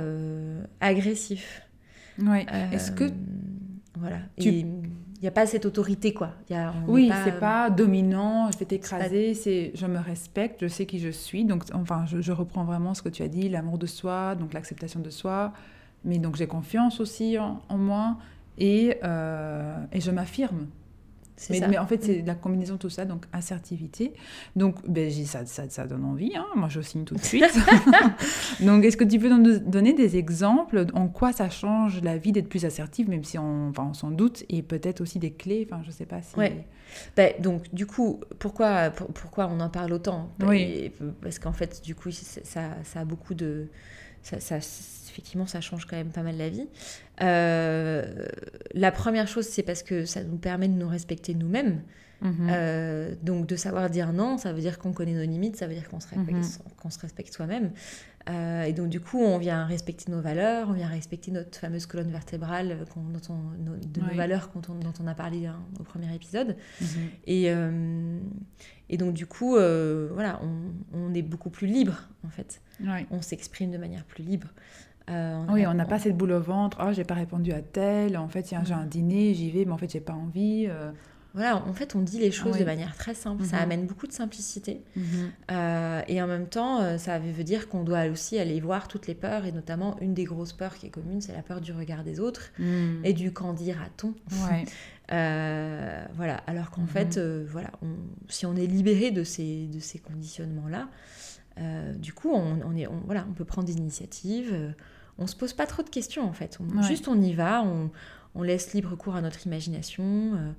[0.80, 1.62] agressif.
[2.20, 2.46] Ouais.
[2.72, 3.12] Est-ce que
[4.00, 4.18] voilà.
[4.38, 6.34] Il n'y a pas cette autorité, quoi.
[6.50, 10.86] Y a, oui, c'est pas dominant, je vais t'écraser, c'est je me respecte, je sais
[10.86, 11.44] qui je suis.
[11.44, 14.54] Donc, enfin, je, je reprends vraiment ce que tu as dit, l'amour de soi, donc
[14.54, 15.54] l'acceptation de soi,
[16.06, 18.18] mais donc j'ai confiance aussi en, moi
[18.60, 20.68] et, euh, et je m'affirme.
[21.50, 24.14] Mais, mais, en fait, c'est la combinaison de tout ça, donc assertivité.
[24.56, 26.46] Donc, ben, ça, ça, ça, donne envie, hein.
[26.56, 27.46] moi je signe tout de suite.
[28.62, 32.32] donc, est-ce que tu peux nous donner des exemples en quoi ça change la vie
[32.32, 35.68] d'être plus assertive, même si on, enfin, on s'en doute, et peut-être aussi des clés,
[35.70, 36.36] enfin je sais pas si...
[36.36, 36.66] Ouais.
[37.16, 40.32] Ben, donc, du coup, pourquoi, pourquoi on en parle autant?
[40.44, 40.92] Oui.
[41.22, 42.42] Parce qu'en fait, du coup, ça,
[42.84, 43.68] ça a beaucoup de...
[44.24, 46.68] Ça, ça, effectivement, ça change quand même pas mal la vie.
[47.22, 48.26] Euh,
[48.74, 51.82] la première chose, c'est parce que ça nous permet de nous respecter nous-mêmes.
[52.20, 52.48] Mhm.
[52.50, 55.76] Euh, donc de savoir dire non, ça veut dire qu'on connaît nos limites, ça veut
[55.76, 56.90] dire qu'on se respecte, mhm.
[56.90, 57.72] se respecte soi-même.
[58.28, 61.86] Euh, et donc du coup, on vient respecter nos valeurs, on vient respecter notre fameuse
[61.86, 66.58] colonne vertébrale dont de nos valeurs dont on, a parlé hein, au premier épisode.
[66.82, 66.88] Mhm.
[67.28, 67.54] Et,
[68.90, 70.42] et donc du coup, voilà,
[70.94, 72.62] on, est beaucoup plus libre en fait.
[73.12, 74.48] On s'exprime de manière plus libre.
[75.10, 76.78] Euh, oui, on n'a pas cette boule au ventre.
[76.82, 78.18] Oh, j'ai pas répondu à tel.
[78.18, 80.66] En fait, j'ai un dîner, j'y vais, mais en fait, j'ai pas envie.
[80.68, 80.92] Euh.
[81.34, 83.44] Voilà, en fait, on dit les choses de manière très simple.
[83.46, 83.64] Ça mhm.
[83.64, 84.82] amène beaucoup de simplicité.
[84.96, 85.32] Mhm.
[85.52, 89.14] Euh, et en même temps, ça veut dire qu'on doit aussi aller voir toutes les
[89.14, 92.04] peurs, et notamment une des grosses peurs qui est commune, c'est la peur du regard
[92.04, 93.02] des autres mhm.
[93.04, 94.16] et du qu'en dira-t-on.
[95.10, 97.72] voilà, alors qu'en fait, voilà,
[98.30, 100.90] si on est libéré de ces, de ces conditionnements-là,
[102.00, 104.74] du coup, on, on est, voilà, on peut prendre des initiatives
[105.20, 106.58] on se pose pas trop de questions en fait.
[106.82, 110.04] Juste on y va, on, laisse libre cours à notre imagination.
[110.36, 110.52] Euh,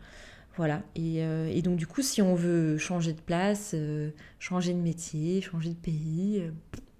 [0.56, 0.82] voilà.
[0.98, 5.40] Euh, et, donc du coup, si on veut changer de place, euh, changer de métier,
[5.40, 6.42] changer de pays,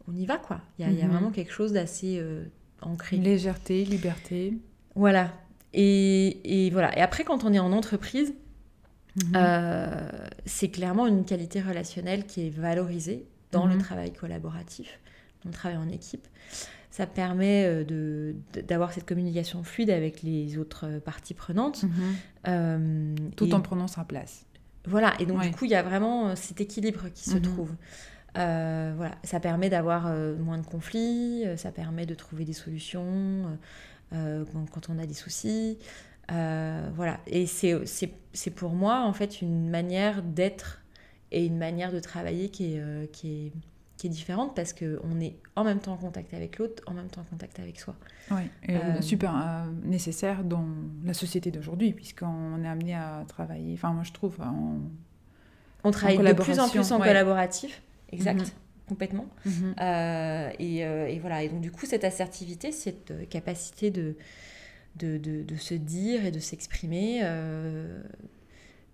[0.07, 0.61] on y va quoi.
[0.79, 1.13] Il y, a, mhm.
[1.13, 2.23] vraiment quelque chose d'assez
[2.81, 3.17] ancré.
[3.17, 4.55] Légèreté, liberté.
[4.95, 5.33] Voilà.
[5.75, 6.97] Et, voilà.
[6.97, 8.35] Et après, quand on est en entreprise,
[9.17, 9.33] mhm.
[10.47, 13.83] c'est clairement une qualité relationnelle qui est valorisée dans le mhm.
[13.83, 15.01] travail collaboratif,
[15.43, 16.29] dans le travail en équipe
[16.91, 18.33] ça permet euh,
[18.67, 21.83] d'avoir cette communication fluide avec les autres euh, parties prenantes.
[21.83, 21.93] Mhm.
[22.49, 24.47] Euh, Tout en prenant sa place.
[24.87, 27.43] Voilà, et donc du coup, il y a vraiment cet équilibre qui se mhm.
[27.43, 27.71] trouve.
[28.35, 33.59] voilà, ça permet d'avoir moins de conflits, ça permet de trouver des solutions
[34.11, 35.77] quand, on a des soucis.
[36.29, 40.81] voilà, et c'est pour moi en fait une manière d'être
[41.33, 43.53] et une manière de travailler qui est, qui est
[43.99, 47.09] qui est différente parce qu'on est en même temps en contact avec l'autre, en même
[47.09, 47.97] temps en contact avec soi.
[48.31, 50.65] Oui, et euh, super euh, nécessaire dans
[51.05, 54.79] la société d'aujourd'hui, puisqu'on est amené à travailler, enfin moi je trouve, en,
[55.83, 58.41] on travaille de plus en plus en collaboratif, exact.
[58.41, 58.47] Mhm.
[58.89, 59.27] Complètement.
[59.45, 59.75] Mhm.
[59.83, 61.43] Euh, et, et, voilà.
[61.43, 64.17] Et donc, du coup, cette assertivité, cette capacité de,
[64.97, 67.21] de, de, de se dire et de s'exprimer,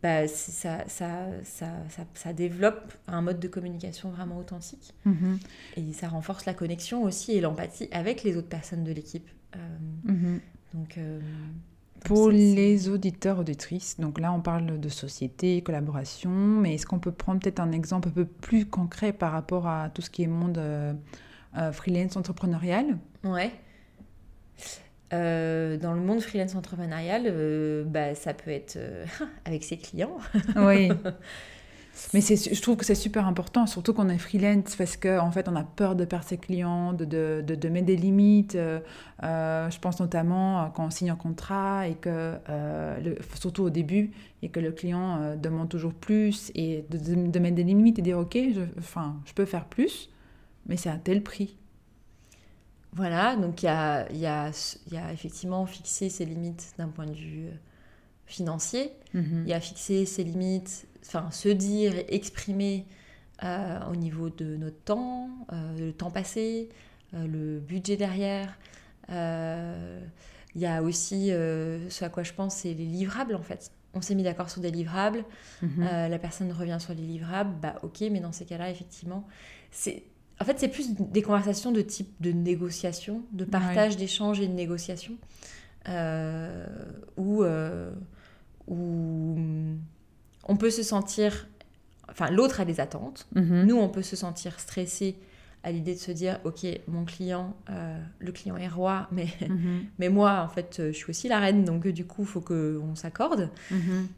[0.04, 1.66] bah, ça, ça, ça,
[2.12, 4.92] ça, développe un mode de communication vraiment authentique.
[5.06, 5.38] Mhm.
[5.78, 9.26] Et ça renforce la connexion aussi et l'empathie avec les autres personnes de l'équipe.
[9.56, 9.58] Euh,
[10.04, 10.40] mhm.
[10.74, 10.98] Donc.
[10.98, 11.20] Euh,
[12.04, 17.12] pour les auditeurs, auditrices, donc là on parle de société, collaboration, mais est-ce qu'on peut
[17.12, 20.26] prendre peut-être un exemple un peu plus concret par rapport à tout ce qui est
[20.26, 20.92] monde euh,
[21.72, 22.98] freelance entrepreneurial?
[23.22, 23.52] Ouais.
[25.14, 29.04] Euh, dans le monde freelance entrepreneurial, euh, bah, ça peut être euh,
[29.44, 30.18] avec ses clients.
[30.56, 30.90] oui.
[32.12, 35.48] Mais je trouve que c'est super important, surtout qu'on est freelance, parce qu'en en fait,
[35.48, 38.58] on a peur de perdre ses clients, de, de, de, mettre des limites.
[39.22, 44.10] je pense notamment quand on signe un contrat, et que, le, surtout au début,
[44.42, 46.98] et que le client demande toujours plus, et de,
[47.28, 50.10] de, mettre des limites et dire, OK, je, enfin, je peux faire plus,
[50.66, 51.56] mais c'est à tel prix.
[52.94, 54.50] Voilà, donc il y a, y, a,
[54.92, 57.54] y a, effectivement fixé ses limites d'un point de vue euh,
[58.26, 58.92] financier.
[59.14, 59.42] Mhm.
[59.44, 62.86] Il y a fixé ses limites, enfin se dire, exprimer
[63.42, 66.68] euh, au niveau de notre temps, euh, le temps passé,
[67.12, 68.56] le budget derrière.
[69.08, 73.70] Il y a aussi ce à quoi je pense, c'est les livrables en fait.
[73.92, 75.24] On s'est mis d'accord sur des livrables,
[75.62, 75.84] mhm.
[75.84, 79.28] la personne revient sur les livrables, bah ok, mais dans ces cas-là, effectivement,
[79.70, 80.04] c'est
[80.44, 84.52] en fait, c'est plus des conversations de type de négociation, de partage, d'échange et de
[84.52, 85.14] négociation.
[85.88, 86.66] euh,
[87.16, 87.90] où, euh,
[88.68, 89.36] où
[90.48, 91.46] on peut se sentir,
[92.10, 93.64] enfin l'autre a des attentes, Mhm.
[93.66, 95.16] nous on peut se sentir stressé
[95.62, 99.84] à l'idée de se dire ok mon client, euh, le client est roi, mais, Mhm.
[99.98, 102.94] mais moi en fait je suis aussi la reine, donc du coup il faut qu'on
[102.94, 103.50] s'accorde.
[103.70, 104.08] Mhm.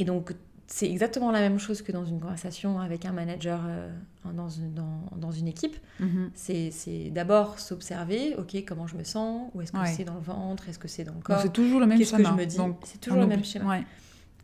[0.00, 0.32] Et donc,
[0.70, 3.90] c'est exactement la même chose que dans une conversation avec un manager euh,
[4.34, 5.76] dans, une, dans, dans une équipe.
[5.98, 6.30] Mhm.
[6.34, 9.86] C'est c'est d'abord s'observer, ok, comment je me sens, où est-ce que Ouais.
[9.96, 12.10] c'est dans le ventre, est-ce que c'est dans le corps, c'est toujours le même qu'est-ce
[12.12, 12.30] que schéma.
[12.30, 12.58] je me dis.
[12.84, 13.68] C'est toujours le même oublie- schéma.
[13.78, 13.84] Ouais.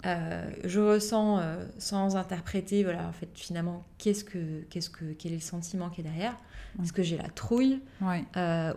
[0.06, 5.32] Euh, je ressens euh, sans interpréter, voilà, en fait, finalement, qu'est-ce que, qu'est-ce que, quel
[5.32, 6.36] est le sentiment qui est derrière
[6.82, 8.24] Est-ce que j'ai la trouille Ouais.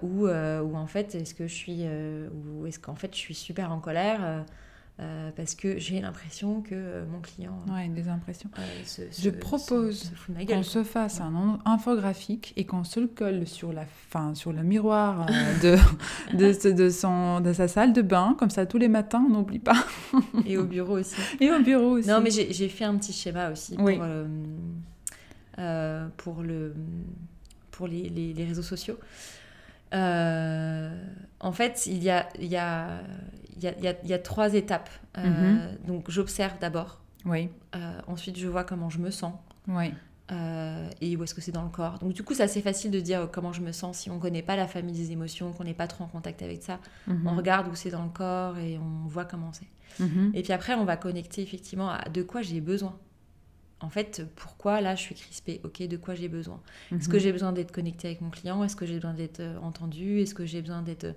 [0.04, 3.72] ou, ou en fait, est-ce que je suis, ou est-ce qu'en fait, je suis super
[3.74, 4.46] en colère
[5.00, 8.50] euh, parce que j'ai l'impression que euh, mon client Ouais, des impressions.
[8.58, 11.60] euh, se, Je se- propose se, se fout de ma Qu'on se fasse un en-
[11.66, 15.60] infographique et qu'on se le colle sur, la, fin, sur le miroir euh,
[16.34, 19.34] de, de, de, son, de sa salle de bain, comme ça tous les matins, on
[19.34, 19.86] n'oublie pas.
[20.48, 21.16] Et au bureau aussi.
[21.40, 22.08] Et au bureau aussi.
[22.10, 23.98] Non, mais j'ai fait un petit schéma aussi pour, Oui.
[24.02, 24.26] euh,
[25.60, 26.74] euh, pour, le,
[27.70, 28.98] pour les, les- les réseaux sociaux.
[31.40, 33.00] En fait, il y a, il y, a,
[33.58, 34.90] il y, a, y y trois étapes.
[35.18, 37.02] Euh, Donc, j'observe d'abord.
[37.26, 39.34] Oui, Euh, ensuite, je vois comment je me sens.
[39.68, 39.94] oui.
[40.32, 42.00] euh, et où est-ce que c'est dans le corps.
[42.00, 44.20] Donc, du coup, c'est assez facile de dire comment je me sens si on ne
[44.20, 46.80] connaît pas la famille des émotions, qu'on n'est pas trop en contact avec ça.
[47.08, 47.26] Mhm.
[47.28, 50.04] On regarde où c'est dans le corps et on voit comment c'est.
[50.04, 50.32] Mhm.
[50.34, 52.98] Et puis après, on va connecter effectivement à de quoi j'ai besoin.
[53.80, 55.62] En fait, pourquoi là je suis crispée?
[55.64, 56.60] Ok, de quoi j'ai besoin?
[56.92, 57.22] Est-ce que Mhm.
[57.24, 58.64] j'ai besoin d'être connectée avec mon client?
[58.66, 60.20] Est-ce que j'ai besoin d'être entendue?
[60.22, 61.16] Est-ce que j'ai besoin d'être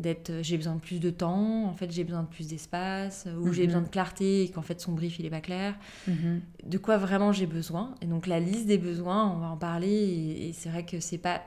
[0.00, 3.52] d'être j'ai besoin de plus de temps en fait j'ai besoin de plus d'espace ou
[3.52, 3.66] j'ai Mhm.
[3.68, 5.74] besoin de clarté et qu'en fait son brief il est pas clair
[6.08, 6.40] Mhm.
[6.66, 7.94] de quoi vraiment j'ai besoin?
[8.02, 11.00] Et donc la liste des besoins on va en parler et, et c'est vrai que
[11.00, 11.42] c'est pas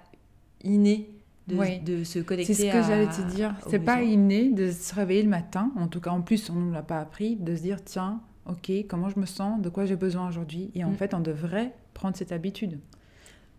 [0.63, 1.09] inné
[1.47, 1.79] de, Oui.
[1.81, 3.53] de se connecter C'est ce que j'allais te dire.
[3.67, 6.61] C'est pas inné de se réveiller le matin, en tout cas en plus on ne
[6.67, 9.85] nous l'a pas appris, de se dire tiens, ok, comment je me sens, de quoi
[9.85, 10.71] j'ai besoin aujourd'hui?
[10.75, 10.95] Et en Mm.
[10.95, 12.79] fait, on devrait prendre cette habitude.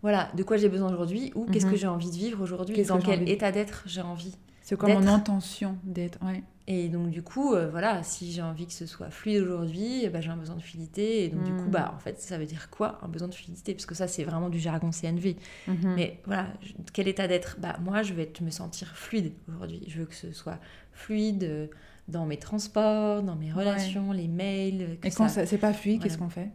[0.01, 1.71] Voilà, de quoi j'ai besoin aujourd'hui ou qu'est-ce Mhm.
[1.71, 4.35] que j'ai envie de vivre aujourd'hui, dans que quel état d'être j'ai envie?
[4.67, 5.07] C'est mon D'être.
[5.13, 6.41] intention d'être ouais.
[6.67, 10.09] Et donc du coup, euh, voilà, si j'ai envie que ce soit fluide aujourd'hui, eh
[10.09, 11.23] ben, j'ai un besoin de fluidité.
[11.23, 11.69] Et donc du coup, Mhm.
[11.69, 13.75] bah en fait, ça veut dire quoi un besoin de fluidité?
[13.75, 15.35] Parce que ça, c'est vraiment du jargon CNV.
[15.67, 15.93] Mhm.
[15.95, 16.47] Mais voilà,
[16.93, 17.57] quel état d'être?
[17.59, 19.83] Bah moi, je vais me sentir fluide aujourd'hui.
[19.87, 20.57] Je veux que ce soit
[20.93, 21.67] fluide euh,
[22.07, 24.97] dans mes transports, dans mes relations, les mails.
[24.99, 26.09] Que Et quand ça- ça- c'est pas fluide, Voilà.
[26.09, 26.49] qu'est-ce qu'on fait?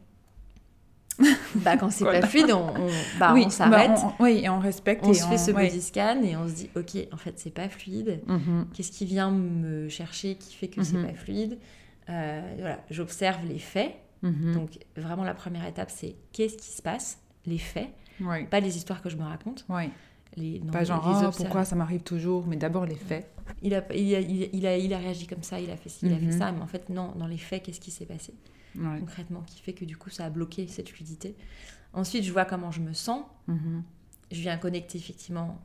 [1.56, 2.20] Bah quand c'est Voilà.
[2.20, 3.90] pas fluide, on, on- bah, oui, on s'arrête.
[3.90, 5.04] bah, on- oui, et on respecte.
[5.04, 5.66] on et se fait ce ouais.
[5.68, 8.66] body scan et on se dit ok en fait c'est pas fluide Mhm.
[8.74, 11.06] qu'est-ce qui vient me chercher qui fait que c'est Mhm.
[11.06, 11.58] pas fluide?
[12.08, 14.54] Euh, voilà j'observe les faits Mhm.
[14.54, 17.18] donc vraiment la première étape c'est qu'est-ce qui se passe?
[17.46, 17.88] Les faits
[18.50, 19.88] pas les histoires que je me raconte Ouais.
[20.36, 21.36] les non, Pas genre, les observer.
[21.44, 23.26] pourquoi ça m'arrive toujours, mais d'abord les faits.
[23.62, 26.06] il a, il, a, il, a, il a- réagi comme ça il a fait ci
[26.06, 28.32] il a fait ça mais en fait non dans les faits qu'est-ce qui s'est passé?
[28.76, 28.98] Ouais.
[29.00, 31.34] concrètement qui fait que du coup ça a bloqué cette fluidité
[31.92, 33.82] ensuite je vois comment je me sens Mhm.
[34.30, 35.60] je viens connecter effectivement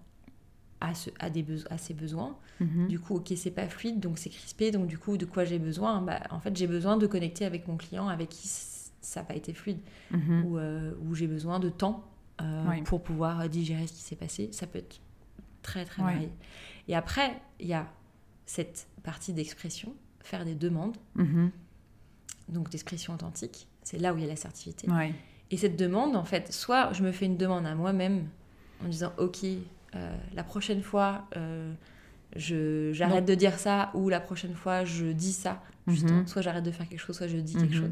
[0.82, 2.88] à, ce, à, des à ces besoins Mhm.
[2.88, 4.72] Du coup, ok, c'est pas fluide, donc c'est crispé.
[4.72, 6.02] Donc, du coup, de quoi j'ai besoin?
[6.02, 9.36] Bah, En fait, j'ai besoin de connecter avec mon client avec qui ça n'a pas
[9.36, 9.80] été fluide.
[10.12, 10.46] Mhm.
[10.46, 12.06] Ou euh, où j'ai besoin de temps
[12.42, 12.82] euh, Oui.
[12.84, 14.48] pour pouvoir digérer ce qui s'est passé.
[14.54, 15.02] Ça peut être
[15.64, 16.14] très, très Ouais.
[16.14, 16.30] varié.
[16.88, 17.92] Et après, il y a
[18.46, 21.52] cette partie d'expression, faire des demandes, Mhm.
[22.50, 23.68] Donc d'expression authentique.
[23.84, 24.90] C'est là où il y a l'assertivité.
[24.90, 25.14] Ouais.
[25.52, 28.28] Et cette demande, en fait, soit je me fais une demande à moi-même
[28.84, 31.72] en disant Ok, euh, la prochaine fois, euh,
[32.36, 35.62] je, j'arrête de dire ça, ou la prochaine fois, je dis ça.
[35.88, 36.20] Justement.
[36.22, 36.28] Mhm.
[36.28, 37.82] Soit j'arrête de faire quelque chose, soit je dis quelque Mhm.
[37.82, 37.92] chose.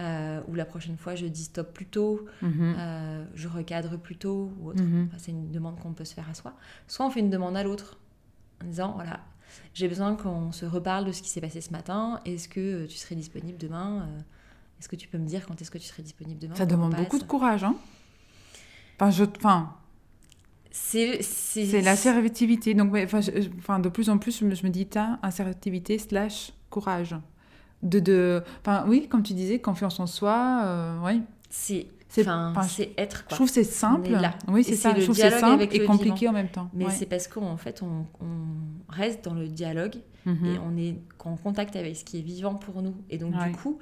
[0.00, 2.74] Euh, ou la prochaine fois, je dis stop plus tôt, Mhm.
[3.34, 4.82] je recadre plus tôt, ou autre.
[4.82, 6.54] Enfin, c'est une demande qu'on peut se faire à soi.
[6.88, 7.98] Soit on fait une demande à l'autre
[8.62, 9.20] en disant Voilà,
[9.74, 12.20] j'ai besoin qu'on se reparle de ce qui s'est passé ce matin.
[12.24, 14.20] Est-ce que euh, tu serais disponible demain Euh,
[14.78, 16.94] Est-ce que tu peux me dire quand est-ce que tu serais disponible demain Ça demande
[16.94, 17.74] beaucoup de courage, hein
[18.96, 19.74] Enfin, je, enfin,
[20.70, 22.74] C'est l'assertivité.
[22.74, 24.86] Donc, ouais, enfin, je- je- enfin, de plus en plus, je me, je me dis,
[24.86, 27.16] tiens, assertivité slash courage.
[27.82, 31.22] De, de, enfin, oui, comme tu disais, confiance en soi, euh, oui.
[31.48, 34.10] c'est C'est- enfin, enfin, c'est être Je trouve que c'est simple.
[34.10, 34.34] Là.
[34.48, 34.94] Oui, c'est c'est ça.
[34.98, 36.68] Je trouve c'est simple et compliqué en même temps.
[36.74, 36.90] Mais Ouais.
[36.90, 39.94] c'est parce qu'en fait on, on reste dans le dialogue
[40.26, 40.46] Mhm.
[40.46, 42.94] et on est en contact avec ce qui est vivant pour nous.
[43.10, 43.48] Et donc Ouais.
[43.50, 43.78] du coup,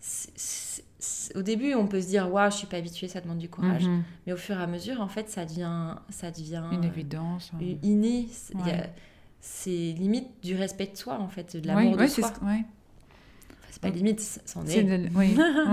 [0.00, 3.20] c'est- c'est- c'est- au début on peut se dire waouh je suis pas habituée, ça
[3.20, 3.84] demande du courage.
[3.86, 4.02] Mhm.
[4.26, 7.52] Mais au fur et à mesure en fait ça devient ça devient Une évidence.
[7.60, 8.26] une- inné.
[8.32, 8.92] C'est- Ouais.
[9.40, 12.32] C'est limite du respect de soi en fait, de l'amour de ouais, c'est soi.
[12.36, 12.64] ce- ouais.
[12.64, 15.10] Enfin, c'est pas limite, c'en C'est est.
[15.14, 15.36] oui.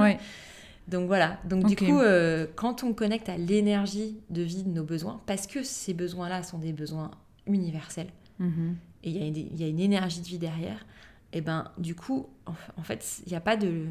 [0.87, 4.83] Donc voilà, donc du coup, euh, quand on connecte à l'énergie de vie de nos
[4.83, 7.11] besoins, parce que ces besoins-là sont des besoins
[7.47, 8.09] universels,
[8.39, 8.75] Mhm.
[9.03, 10.85] et il y, a une- il y a une énergie de vie derrière,
[11.31, 13.85] et ben du coup, en, en fait, il n'y a pas de.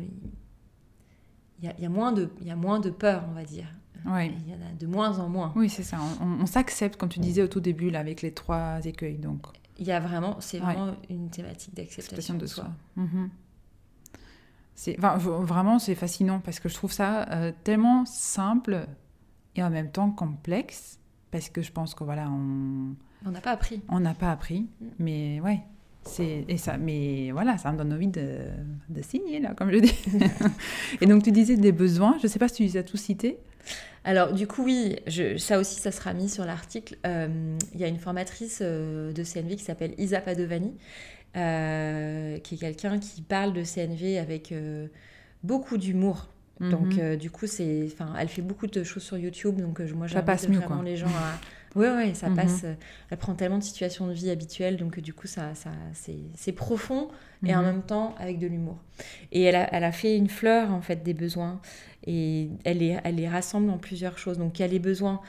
[1.60, 3.44] Il y a, il y a moins de, y a moins de peur, on va
[3.44, 3.66] dire.
[4.04, 4.32] Ouais.
[4.46, 5.52] Il y en a de moins en moins.
[5.54, 5.98] Oui, c'est ça.
[6.20, 9.18] On, s'accepte, comme tu disais au tout début, là, avec les trois écueils.
[9.18, 9.46] Donc,
[9.78, 10.74] Il y a vraiment, c'est Ouais.
[10.74, 12.68] vraiment une thématique d'acceptation acceptation de soi.
[12.96, 13.30] Mhm.
[14.74, 18.86] C'est, enfin, v- vraiment, c'est fascinant parce que je trouve ça euh, tellement simple
[19.56, 20.98] et en même temps complexe
[21.30, 22.94] parce que je pense que voilà, on
[23.26, 23.80] On n'a pas appris.
[23.88, 24.86] on n'a pas appris, Mm.
[24.98, 25.60] mais ouais.
[26.04, 28.38] C'est, et ça, mais voilà, ça me donne envie de,
[28.88, 29.94] de signer, là, comme je dis.
[31.00, 32.96] et donc, tu disais des besoins, je ne sais pas si tu les as tous
[32.96, 33.38] cités.
[34.02, 36.96] Alors, du coup, oui, je- ça aussi, ça sera mis sur l'article.
[37.06, 40.72] Euh, Il y a une formatrice euh, de CNV qui s'appelle Isa Padovani,
[41.36, 44.86] euh, qui est quelqu'un qui parle de CNV avec euh,
[45.42, 46.28] beaucoup d'humour.
[46.60, 47.00] Donc, Mhm.
[47.02, 49.60] euh, du coup, c'est, enfin, elle fait beaucoup de choses sur YouTube.
[49.60, 50.84] Donc, moi, Ça j'invite vraiment quoi.
[50.84, 51.38] les gens à.
[51.74, 52.36] Oui, oui, ça Mhm.
[52.36, 52.64] passe.
[53.10, 56.52] Elle prend tellement de situations de vie habituelles, donc du coup, ça, ça, c'est, c'est
[56.52, 57.08] profond
[57.46, 57.64] et en Mhm.
[57.66, 58.76] même temps avec de l'humour.
[59.32, 61.62] Et elle a, elle a fait une fleur en fait des besoins
[62.06, 64.36] et elle les, elle les rassemble en plusieurs choses.
[64.36, 65.22] Donc il y a les besoins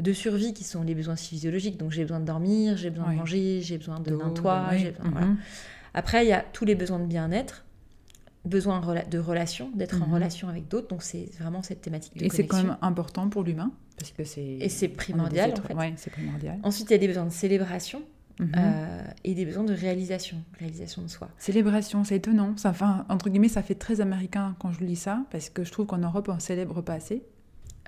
[0.00, 1.76] de survie qui sont les besoins physiologiques.
[1.76, 3.14] Donc j'ai besoin de dormir, j'ai besoin Oui.
[3.14, 4.70] de manger, j'ai besoin d'un toit.
[5.02, 5.26] voilà.
[5.26, 5.36] Mhm.
[5.94, 7.64] Après il y a tous les besoins de bien-être,
[8.44, 8.80] besoin
[9.10, 10.14] de relation, d'être en Mhm.
[10.14, 10.88] relation avec d'autres.
[10.88, 14.24] Donc c'est vraiment cette thématique de Et c'est quand même important pour l'humain parce que
[14.24, 14.42] c'est.
[14.60, 15.74] Et c'est primordial, en fait.
[15.74, 16.58] Oui, c'est primordial.
[16.62, 18.02] Ensuite il y a des besoins de célébration
[18.40, 18.52] Mhm.
[18.56, 21.28] euh, et des besoins de réalisation, réalisation de soi.
[21.38, 22.56] Célébration, c'est étonnant.
[22.56, 25.70] Ça, enfin, entre guillemets, ça fait très américain quand je lis ça, parce que je
[25.70, 27.22] trouve qu'en Europe, on célèbre pas assez.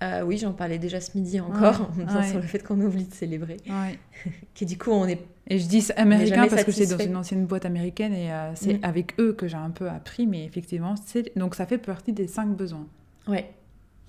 [0.02, 2.26] Euh, oui, j'en parlais déjà ce midi encore, en disant ouais.
[2.28, 3.56] sur le fait qu'on oublie de célébrer.
[3.68, 3.98] Ouais.
[4.66, 7.64] Du coup, on est Et je dis américain parce que c'est dans une ancienne boîte
[7.64, 8.84] américaine et euh, c'est Mm.
[8.84, 12.26] avec eux que j'ai un peu appris, mais effectivement, c'est donc ça fait partie des
[12.26, 12.86] cinq besoins.
[13.28, 13.50] Ouais,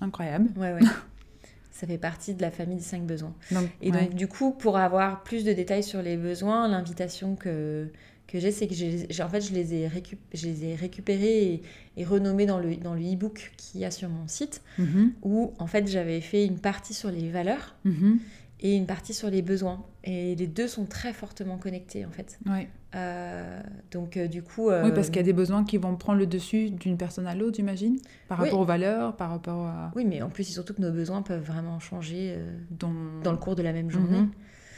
[0.00, 0.48] Incroyable.
[0.56, 0.80] ouais, ouais.
[1.70, 3.32] ça fait partie de la famille des cinq besoins.
[3.52, 7.88] Donc, Et donc, du coup, pour avoir plus de détails sur les besoins, l'invitation que,
[8.28, 11.42] que j'ai, c'est que j'ai, en fait, je les ai, récup- je les ai récupérés
[11.54, 11.62] et,
[11.96, 15.12] et renommés dans le, dans le e-book qu'il y a sur mon site, Mhm.
[15.22, 18.18] où, en fait, j'avais fait une partie sur les valeurs Mhm.
[18.60, 19.84] et une partie sur les besoins.
[20.04, 22.38] Et les deux sont très fortement connectés, en fait.
[22.46, 22.68] Ouais.
[22.94, 23.60] Euh,
[23.92, 24.70] donc, euh, du coup...
[24.70, 27.26] euh, Oui, parce qu'il y a des besoins qui vont prendre le dessus d'une personne
[27.26, 27.98] à l'autre, j'imagine,
[28.28, 28.44] par Oui.
[28.46, 29.90] rapport aux valeurs, par rapport à.
[29.96, 33.32] Oui, mais en plus, c'est surtout que nos besoins peuvent vraiment changer euh, Dans, dans
[33.32, 34.20] le cours de la même journée.
[34.20, 34.30] Mhm.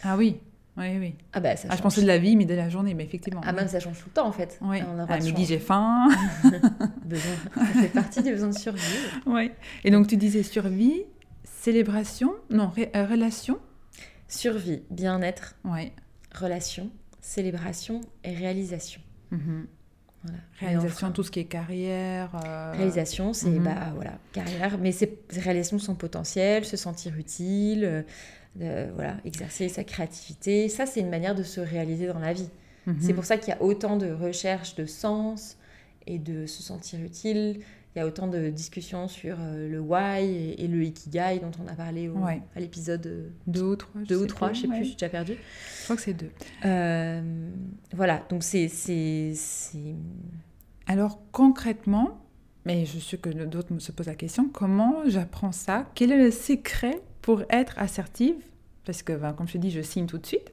[0.03, 0.39] Ah oui,
[0.77, 1.15] oui, oui.
[1.33, 3.41] Ah bah, ça Ah, je pensais de la vie, mais de la journée, mais effectivement.
[3.45, 3.57] Ah, oui.
[3.57, 4.59] même ça change tout le temps, en fait.
[4.63, 4.79] Oui.
[4.89, 6.09] On a À midi, j'ai faim.
[7.05, 7.33] Besoin.
[7.55, 8.81] Ça fait partie des besoins de survie.
[9.27, 9.53] ouais.
[9.85, 11.03] Et donc, tu disais survie,
[11.45, 13.59] célébration, non, ré- euh, relation.
[14.29, 15.93] Survie, bien-être, Ouais.
[16.35, 16.91] relation,
[17.21, 19.01] célébration et réalisation.
[19.33, 19.67] Mhm.
[20.23, 20.39] Voilà.
[20.61, 22.31] Réalisation, enfin, tout ce qui est carrière.
[22.47, 23.65] euh, Réalisation, c'est Mhm.
[23.65, 28.05] bah voilà carrière, mais c'est réalisation de son potentiel, se sentir utile,
[28.57, 30.69] voilà exercer sa créativité.
[30.69, 32.49] Ça, c'est une manière de se réaliser dans la vie.
[32.87, 32.97] mhm.
[33.01, 35.57] C'est pour ça qu'il y a autant de recherches de sens
[36.07, 37.61] et de se sentir utile.
[37.95, 41.51] Il y a autant de discussions sur euh, le why et, et le ikigai dont
[41.65, 42.41] on a parlé au- Ouais.
[42.55, 44.01] à l'épisode euh, Deux ou trois.
[44.03, 44.77] je 2 ou sais 3, je sais ouais.
[44.77, 45.33] plus, j'ai déjà perdu.
[45.79, 46.31] Je crois que c'est deux.
[46.65, 47.51] Euh,
[47.93, 48.69] voilà, donc c'est...
[50.87, 52.21] Alors, concrètement,
[52.65, 55.87] mais je suis que d'autres me se posent la question, comment j'apprends ça?
[55.95, 58.35] Quel est le secret pour être assertive
[58.85, 60.53] Parce que, ben, comme je te dis, je signe tout de suite.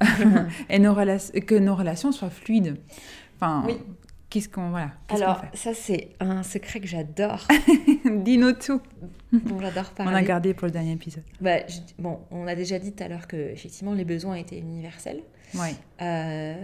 [0.70, 2.76] et nos que nos relations soient fluides.
[3.36, 3.74] Enfin, Oui.
[4.30, 7.46] qu'est-ce qu'on voilà, Alors, ça c'est un secret que j'adore,
[8.04, 8.80] Dis-nous tout.
[9.32, 10.16] dont j'adore On parler.
[10.16, 11.24] a gardé pour le dernier épisode.
[11.40, 14.58] Bah, je- bon, on a déjà dit tout à l'heure que effectivement les besoins étaient
[14.58, 15.20] universels.
[15.54, 15.74] Ouais.
[16.02, 16.54] Euh,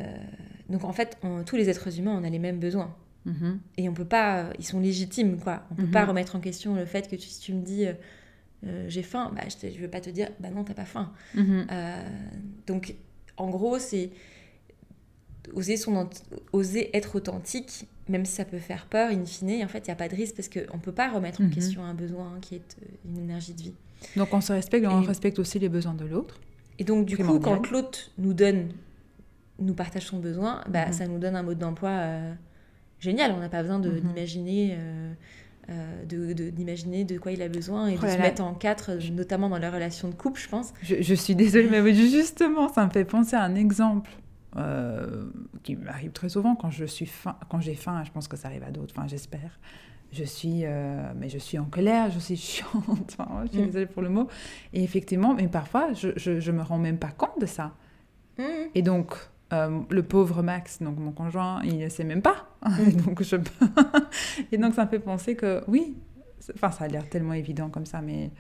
[0.69, 2.95] donc en fait, on- tous les êtres humains, on a les mêmes besoins.
[3.25, 3.61] Mhm.
[3.77, 5.63] Et on peut pas, ils sont légitimes, quoi.
[5.71, 7.87] On peut pas remettre en question le fait que tu- si tu me dis
[8.65, 11.13] euh, j'ai faim, bah, je, je vais pas te dire bah non, t'as pas faim.
[11.35, 11.67] Mhm.
[11.71, 12.03] Euh,
[12.67, 12.95] donc
[13.37, 14.11] en gros, c'est
[15.55, 16.09] oser, son,
[16.53, 19.93] oser être authentique, même si ça peut faire peur, in fine, en fait, il n'y
[19.93, 21.51] a pas de risque parce qu'on ne peut pas remettre en Mhm.
[21.51, 23.75] question un besoin qui est euh, une énergie de vie.
[24.17, 26.41] Donc, on se respecte, on respecte aussi les besoins de l'autre.
[26.79, 28.71] Et donc, du coup, quand l'autre nous donne,
[29.59, 30.93] nous partage son besoin, bah, Mhm.
[30.93, 32.35] ça nous donne un mode d'emploi euh,
[32.99, 33.33] génial.
[33.33, 34.13] On n'a pas besoin de- Mhm.
[35.69, 38.23] D'imaginer euh, de, de- d'imaginer de quoi il a besoin et Oh de se là.
[38.23, 40.73] mettre en quatre, notamment dans la relation de couple, je pense.
[40.83, 44.11] Je, je suis désolée, mais justement, ça me fait penser à un exemple
[44.57, 45.25] euh,
[45.63, 48.03] qui m'arrive très souvent quand je suis faim, quand j'ai faim.
[48.05, 48.95] Je pense que ça arrive à d'autres.
[48.97, 49.59] Enfin, j'espère.
[50.13, 52.85] Je suis, euh, mais je suis en colère, je suis chiante.
[53.19, 53.67] Enfin, je suis Mm.
[53.67, 54.29] désolée pour le mot.
[54.75, 57.73] Et effectivement, mais parfois, je, je, je me rends même pas compte de ça.
[58.39, 58.45] Mhm.
[58.75, 59.15] Et donc,
[59.53, 62.47] euh, le pauvre Max, donc mon conjoint, il ne sait même pas.
[62.87, 63.37] Et donc, je...
[64.53, 65.97] et donc, ça me fait penser que oui,
[66.57, 68.33] Enfin, ça a l'air tellement évident comme ça, mais.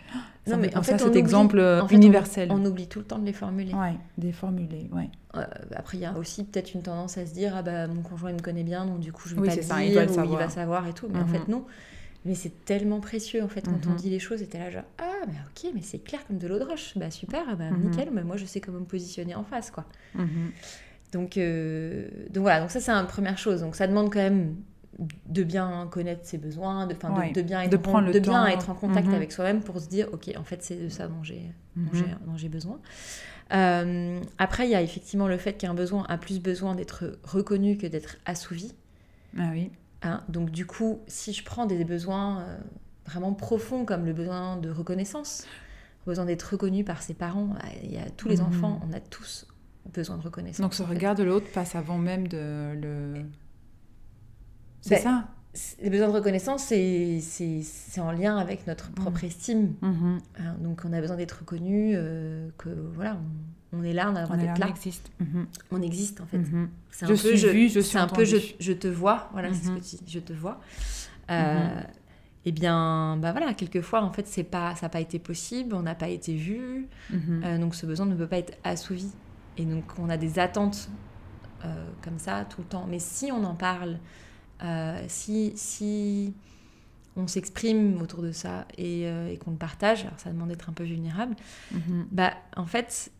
[0.48, 2.48] Non, mais en fait, cet on oublie- exemple euh, en fait, on- universel.
[2.50, 3.72] On, oublie tout le temps de les formuler.
[3.74, 5.08] Ouais, des formulés, ouais.
[5.36, 5.44] Euh,
[5.76, 8.30] après, il y a aussi peut-être une tendance à se dire ah bah mon conjoint
[8.30, 9.92] il me connaît bien, donc du coup je vais Oui, pas le ça, dire, il
[9.92, 11.06] doit le ou il va savoir et tout.
[11.12, 11.28] Mais en Mhm.
[11.28, 11.64] fait non.
[12.24, 13.96] Mais c'est tellement précieux en fait quand on Mhm.
[13.96, 14.42] dit les choses.
[14.42, 16.98] Et t'es là genre ah bah ok mais c'est clair comme de l'eau de roche.
[16.98, 17.88] Bah super, bah Mhm.
[17.88, 18.08] nickel.
[18.12, 19.84] Mais moi je sais comment me positionner en face quoi.
[21.12, 23.60] Donc, euh, donc voilà, donc ça c'est une première chose.
[23.60, 24.56] Donc ça demande quand même
[25.26, 28.32] de bien connaître ses besoins, de, de- bien être, de en, prendre le de bien
[28.44, 28.46] temps.
[28.46, 29.14] être en contact Mhm.
[29.14, 31.42] avec soi-même pour se dire ok en fait c'est de ça dont j'ai
[32.26, 32.78] dont j'ai besoin.
[33.52, 37.76] Euh, après il y a effectivement le fait qu'un besoin a plus besoin d'être reconnu
[37.76, 38.74] que d'être assouvi.
[39.38, 39.70] Ah oui.
[40.02, 40.22] hein.
[40.28, 42.56] Donc du coup si je prends des besoins euh,
[43.06, 45.46] vraiment profonds comme le besoin de reconnaissance,
[46.06, 48.46] le besoin d'être reconnu par ses parents, bah, il y a tous les Mhm.
[48.46, 49.46] enfants, on a tous
[49.92, 50.60] besoin de reconnaissance.
[50.60, 50.94] Donc ce en fait.
[50.94, 53.14] regard de l'autre passe avant même de le.
[54.80, 55.28] C'est Ben, ça.
[55.82, 57.20] Les besoins de reconnaissance, c'est-
[58.00, 59.74] en lien avec notre propre estime.
[59.82, 60.18] Mhm.
[60.38, 60.54] hein.
[60.60, 63.18] Donc, on a besoin d'être reconnu, euh, que voilà,
[63.72, 65.10] on, on est là, on a le droit d'être là, on existe.
[65.20, 65.46] Mhm.
[65.72, 66.38] on existe en fait.
[66.38, 66.70] Mhm.
[66.90, 68.88] C'est Je un suis peu, je, vue, je c'est suis un peu, je, je te
[68.88, 69.78] vois, voilà, c'est ce Mhm.
[69.80, 70.58] que tu dis, je te vois.
[71.30, 71.80] Euh,
[72.44, 75.82] Eh bien, bah voilà, quelquefois, en fait, c'est pas, ça n'a pas été possible, on
[75.82, 79.12] n'a pas été vu, euh, donc ce besoin ne peut pas être assouvi.
[79.58, 80.88] Et donc, on a des attentes
[81.64, 82.86] euh, comme ça tout le temps.
[82.88, 83.98] Mais si on en parle,
[84.62, 86.34] euh, si, si
[87.16, 90.68] on s'exprime autour de ça et, euh, et qu'on le partage, alors ça demande d'être
[90.70, 91.36] un peu vulnérable,
[91.72, 92.06] Mhm.
[92.10, 93.12] bah en fait,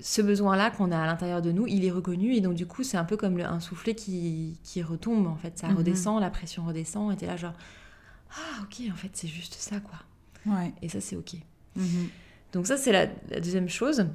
[0.00, 2.84] ce besoin-là qu'on a à l'intérieur de nous, il est reconnu et donc du coup,
[2.84, 5.58] c'est un peu comme le, un soufflet qui, qui retombe en fait.
[5.58, 5.76] Ça Mhm.
[5.78, 7.54] redescend, la pression redescend et t'es là genre,
[8.32, 9.98] ah ok, en fait, c'est juste ça quoi.
[10.46, 10.72] Ouais.
[10.82, 11.34] Et ça, c'est ok.
[11.74, 12.08] Mhm.
[12.52, 14.06] Donc ça, c'est la, la deuxième chose.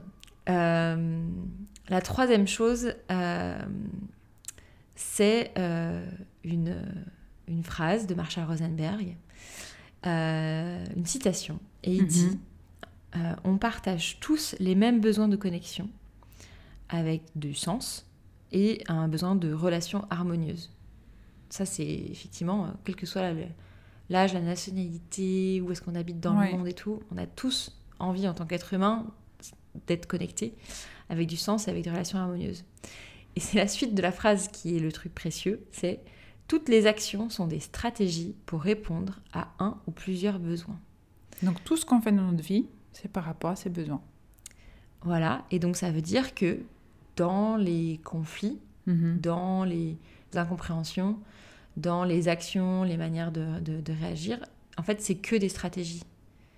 [0.49, 1.25] Euh,
[1.89, 3.59] la troisième chose, euh,
[4.95, 6.05] c'est euh,
[6.43, 6.75] une,
[7.47, 9.15] une phrase de Marshall Rosenberg,
[10.05, 11.59] une citation.
[11.83, 12.07] Et il Mhm.
[12.07, 12.39] dit,
[13.43, 15.89] on partage tous les mêmes besoins de connexion
[16.89, 18.05] avec du sens
[18.51, 20.71] et un besoin de relation harmonieuse.
[21.49, 23.31] Ça, c'est effectivement, quel que soit
[24.09, 26.51] l'âge, la nationalité, où est-ce qu'on habite dans Ouais.
[26.51, 29.05] le monde et tout, on a tous envie en tant qu'être humain
[29.87, 30.53] d'être connecté
[31.09, 32.63] avec du sens et avec des relations harmonieuses.
[33.35, 35.99] Et c'est la suite de la phrase qui est le truc précieux, c'est
[36.47, 40.79] toutes les actions sont des stratégies pour répondre à un ou plusieurs besoins.
[41.41, 44.01] Donc tout ce qu'on fait dans notre vie, c'est par rapport à ses besoins.
[45.01, 46.59] Voilà, et donc ça veut dire que
[47.15, 49.19] dans les conflits, Mhm.
[49.21, 49.97] dans les
[50.35, 51.17] incompréhensions,
[51.77, 54.45] dans les actions, les manières de, de- de réagir,
[54.77, 56.03] en fait, c'est que des stratégies.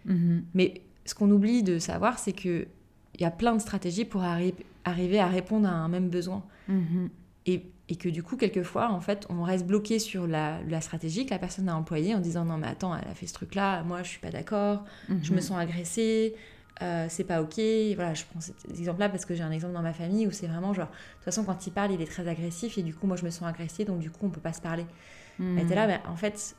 [0.05, 0.43] Mhm.
[0.53, 2.67] Mais ce qu'on oublie de savoir, c'est que
[3.15, 4.53] il y a plein de stratégies pour arri-
[4.83, 6.43] arriver à répondre à un même besoin.
[6.67, 7.09] Mhm.
[7.47, 11.25] Et, et que du coup, quelquefois, en fait, on reste bloqué sur la, la stratégie
[11.25, 13.83] que la personne a employée en disant non, mais attends, elle a fait ce truc-là,
[13.83, 14.83] moi je suis pas d'accord,
[15.21, 15.41] je me Mhm.
[15.41, 16.35] sens agressée,
[16.81, 17.55] euh, c'est pas ok.
[17.95, 20.47] Voilà, je prends cet exemple-là parce que j'ai un exemple dans ma famille où c'est
[20.47, 23.05] vraiment genre, de toute façon, quand il parle, il est très agressif et du coup,
[23.07, 24.85] moi je me sens agressée, donc du coup, on peut pas se parler.
[25.39, 25.59] Mhm.
[25.59, 26.55] Et t'es là, mais en fait,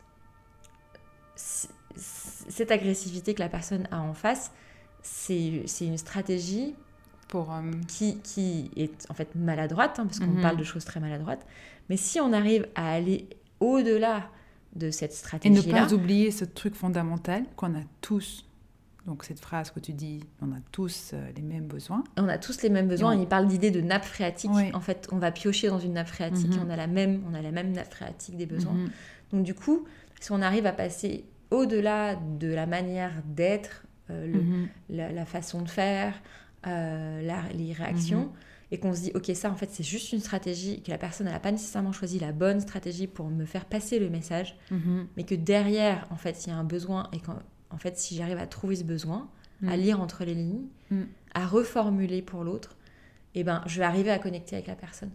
[1.97, 4.53] cette agressivité que la personne a en face,
[5.07, 6.75] c'est une stratégie
[7.29, 10.43] Pour, euh, qui, qui est en fait maladroite, hein, parce qu'on Mhm.
[10.43, 11.45] parle de choses très maladroites.
[11.89, 13.29] Mais si on arrive à aller
[13.59, 14.29] au-delà
[14.77, 18.45] de cette Et ne stratégie-là, pas oublier ce truc fondamental qu'on a tous.
[19.07, 22.05] Donc cette phrase que tu dis, on a tous euh, les mêmes besoins.
[22.17, 23.17] on a tous les mêmes besoins.
[23.17, 24.51] On- Il parle d'idée de nappe phréatique.
[24.75, 26.67] En fait, on va piocher dans une nappe phréatique et Mhm.
[26.67, 28.75] on a la même, on a la même nappe phréatique des besoins.
[28.75, 28.91] Mhm.
[29.33, 29.85] Donc du coup,
[30.21, 34.69] si on arrive à passer au-delà de la manière d'être, euh, le- Mhm.
[34.91, 36.15] la, la façon de faire,
[36.67, 38.33] euh, la- les réactions, Mhm.
[38.73, 41.27] et qu'on se dit, ok, ça en fait c'est juste une stratégie, que la personne
[41.27, 45.07] n'a pas nécessairement choisi la bonne stratégie pour me faire passer le message, Mhm.
[45.17, 47.39] mais que derrière, en fait, il y a un besoin, et qu'en
[47.71, 49.29] en fait, si j'arrive à trouver ce besoin,
[49.67, 50.67] à lire entre les lignes,
[51.35, 52.77] à reformuler pour l'autre,
[53.35, 55.11] et ben, je vais arriver à connecter avec la personne.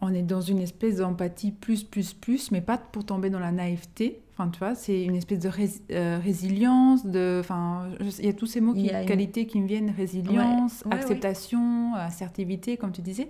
[0.00, 3.50] On est dans une espèce d'empathie plus, plus, plus, mais pas pour tomber dans la
[3.52, 4.20] naïveté.
[4.40, 7.38] Enfin, tu vois, c'est une espèce de rés- euh, résilience, de...
[7.40, 7.88] Enfin,
[8.20, 10.96] il y a tous ces mots, qui, une- qualités qui me viennent, résilience, Ouais, ouais,
[10.96, 13.28] acceptation, assertivité, comme tu disais.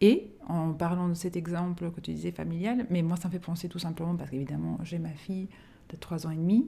[0.00, 3.38] Et, en parlant de cet exemple que tu disais familial, mais moi, ça me fait
[3.38, 5.46] penser tout simplement, parce qu'évidemment, j'ai ma fille
[5.90, 6.66] de 3 ans et demi,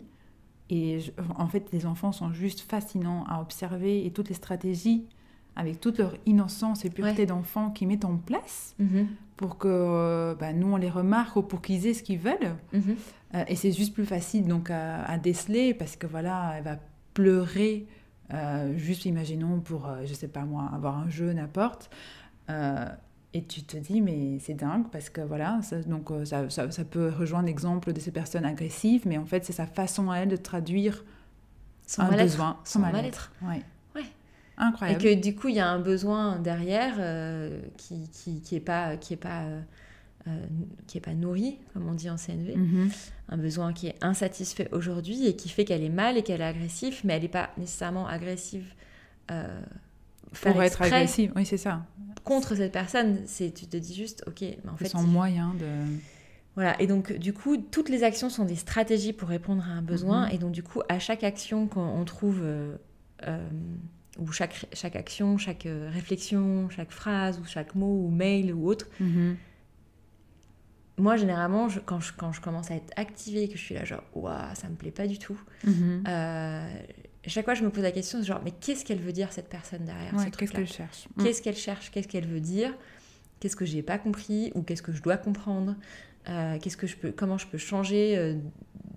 [0.68, 5.06] et je- en fait, les enfants sont juste fascinants à observer, et toutes les stratégies,
[5.60, 7.26] avec toute leur innocence et pureté Ouais.
[7.26, 8.74] d'enfant qu'ils mettent en place,
[9.36, 12.56] pour que euh, bah, nous on les remarque ou pour qu'ils aient ce qu'ils veulent.
[12.72, 12.96] Mhm.
[13.34, 16.76] Euh, et c'est juste plus facile donc à, à déceler parce que voilà, elle va
[17.14, 17.86] pleurer,
[18.34, 21.90] euh, juste imaginons pour, euh, je sais pas moi, avoir un jeu, n'importe.
[23.32, 26.84] Et tu te dis, mais c'est dingue parce que voilà, ça, donc ça, ça, ça
[26.84, 30.28] peut rejoindre l'exemple de ces personnes agressives, mais en fait, c'est sa façon à elle
[30.30, 31.04] de traduire
[31.86, 33.30] Son un besoin, Son mal-être.
[33.42, 33.62] Ouais.
[34.88, 38.60] Et que du coup, il y a un besoin derrière euh, qui, qui, qui est
[38.60, 39.60] pas qui est pas euh,
[40.28, 40.46] euh,
[40.86, 42.56] qui est pas nourri, comme on dit en CNV.
[42.56, 42.90] Mhm.
[43.30, 46.44] Un besoin qui est insatisfait aujourd'hui et qui fait qu'elle est mal et qu'elle est
[46.44, 48.66] agressive, mais elle n'est pas nécessairement agressive.
[49.30, 49.60] euh,
[50.42, 51.86] Pour être agressive, oui, c'est ça.
[52.24, 55.66] contre cette personne, c'est tu te dis juste, ok, mais en fait, il- moyen de.
[56.56, 59.82] Voilà, et donc du coup, toutes les actions sont des stratégies pour répondre à un
[59.82, 60.26] besoin.
[60.26, 60.34] Mhm.
[60.34, 62.76] Et donc du coup, à chaque action qu'on on trouve, euh,
[63.26, 63.48] euh,
[64.18, 68.66] ou chaque, chaque action, chaque euh, réflexion, chaque phrase, ou chaque mot, ou mail, ou
[68.68, 69.36] autre, Mhm.
[70.98, 73.84] moi généralement, je- quand, je, quand je commence à être activée, que je suis là
[73.84, 75.40] genre, waouh, ça me plaît pas du tout,
[76.08, 76.68] euh,
[77.26, 79.84] chaque fois je me pose la question, genre, mais qu'est-ce qu'elle veut dire cette personne
[79.84, 81.08] derrière Ouais, ce Qu'est-ce qu'elle cherche?
[81.16, 81.22] Mm.
[81.22, 81.90] Qu'est-ce qu'elle cherche?
[81.90, 82.74] Qu'est-ce qu'elle veut dire?
[83.38, 84.52] Qu'est-ce que j'ai pas compris?
[84.54, 85.74] Ou qu'est-ce que je dois comprendre?
[86.28, 88.34] Euh, Qu'est-ce que je peux Comment je peux changer euh,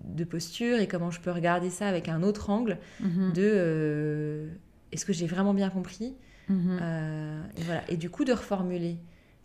[0.06, 0.80] de posture?
[0.80, 2.78] Et comment je peux regarder ça avec un autre angle?
[3.00, 3.32] Mhm.
[3.34, 4.50] de euh,
[4.94, 6.16] est-ce que j'ai vraiment bien compris
[6.50, 6.78] Mhm.
[6.82, 8.98] Euh, et voilà et du coup de reformuler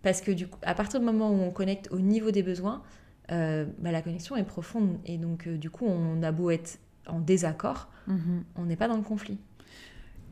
[0.03, 2.83] parce que du coup à partir du moment où on connecte au niveau des besoins
[3.31, 6.79] euh, bah, la connexion est profonde et donc euh, du coup on a beau être
[7.07, 8.43] en désaccord Mhm.
[8.57, 9.39] on n'est pas dans le conflit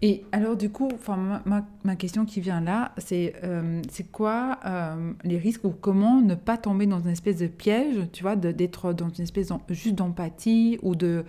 [0.02, 4.58] Et alors, du coup, ma, ma- ma question qui vient là, c'est euh, c'est quoi
[4.66, 8.36] euh, les risques ou comment ne pas tomber dans une espèce de piège, tu vois,
[8.36, 11.24] d'être dans une espèce juste d'empathie ou de.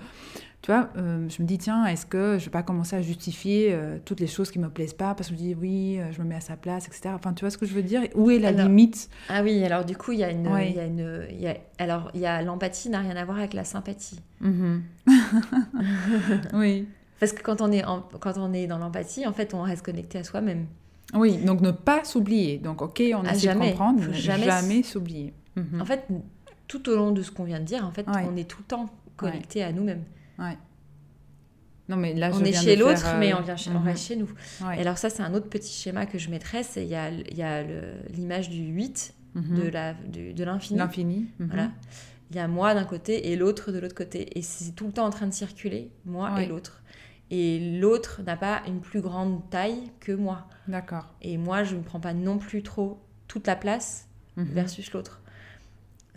[0.68, 3.70] Tu vois, euh, je me dis, tiens, est-ce que je vais pas commencer à justifier
[3.72, 6.11] euh, toutes les choses qui me plaisent pas parce que je me dis, oui, euh,
[6.11, 7.11] je me mets à sa place, etc.
[7.15, 8.01] Enfin, tu vois ce que je veux dire?
[8.15, 9.09] Où est la Alors, limite?
[9.30, 10.74] Ah oui, alors du coup, il y a une, Ouais.
[10.74, 13.53] y a une, y a- alors il y a l'empathie n'a rien à voir avec
[13.53, 14.20] la sympathie.
[14.41, 14.82] Mhm.
[16.53, 16.86] Oui.
[17.22, 19.86] Parce que quand on est, en- quand on est dans l'empathie, en fait, on reste
[19.86, 20.65] connecté à soi-même.
[21.13, 22.57] Oui, donc ne pas s'oublier.
[22.57, 23.68] Donc, ok, on Ah, essaie jamais.
[23.68, 25.34] de comprendre, mais jamais s'oublier.
[25.80, 26.05] En fait,
[26.68, 28.28] tout au long de ce qu'on vient de dire, en fait, Ouais.
[28.30, 30.03] on est tout le temps connecté à nous-mêmes.
[31.89, 33.79] Non, mais là, On je est chez faire, l'autre, euh, mais on, vient chez, on
[33.79, 33.85] mhm.
[33.85, 34.29] reste chez nous.
[34.61, 34.77] Ouais.
[34.77, 36.63] Et alors ça, c'est un autre petit schéma que je mettrais.
[36.63, 39.55] c'est Il y a, il y a le- l'image du 8, Mhm.
[39.63, 40.79] de la- du- de l'infini.
[40.79, 41.27] L'infini.
[41.39, 41.47] mhm.
[41.47, 41.71] Voilà.
[42.31, 44.38] Il y a moi d'un côté et l'autre de l'autre côté.
[44.38, 46.43] Et c'est tout le temps en train de circuler, moi Ouais.
[46.43, 46.83] et l'autre.
[47.31, 50.47] Et l'autre n'a pas une plus grande taille que moi.
[50.67, 51.13] D'accord.
[51.21, 54.43] Et moi, je ne prends pas non plus trop toute la place Mhm.
[54.45, 55.21] versus l'autre.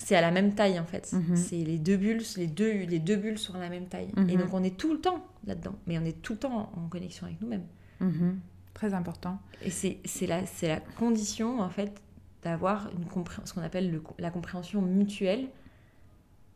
[0.02, 1.12] C'est à la même taille en fait.
[1.12, 1.36] Mhm.
[1.36, 4.08] C'est les deux bulles, les deux, les deux bulles sont à la même taille.
[4.16, 4.30] Mhm.
[4.30, 5.74] Et donc on est tout le temps là-dedans.
[5.86, 7.66] Mais on est tout le temps en connexion avec nous-mêmes.
[8.00, 8.40] Mhm.
[8.74, 9.38] Très important.
[9.62, 12.00] Et c'est c'est la, c'est la condition en fait
[12.42, 15.48] d'avoir une compré- ce qu'on appelle le- la compréhension mutuelle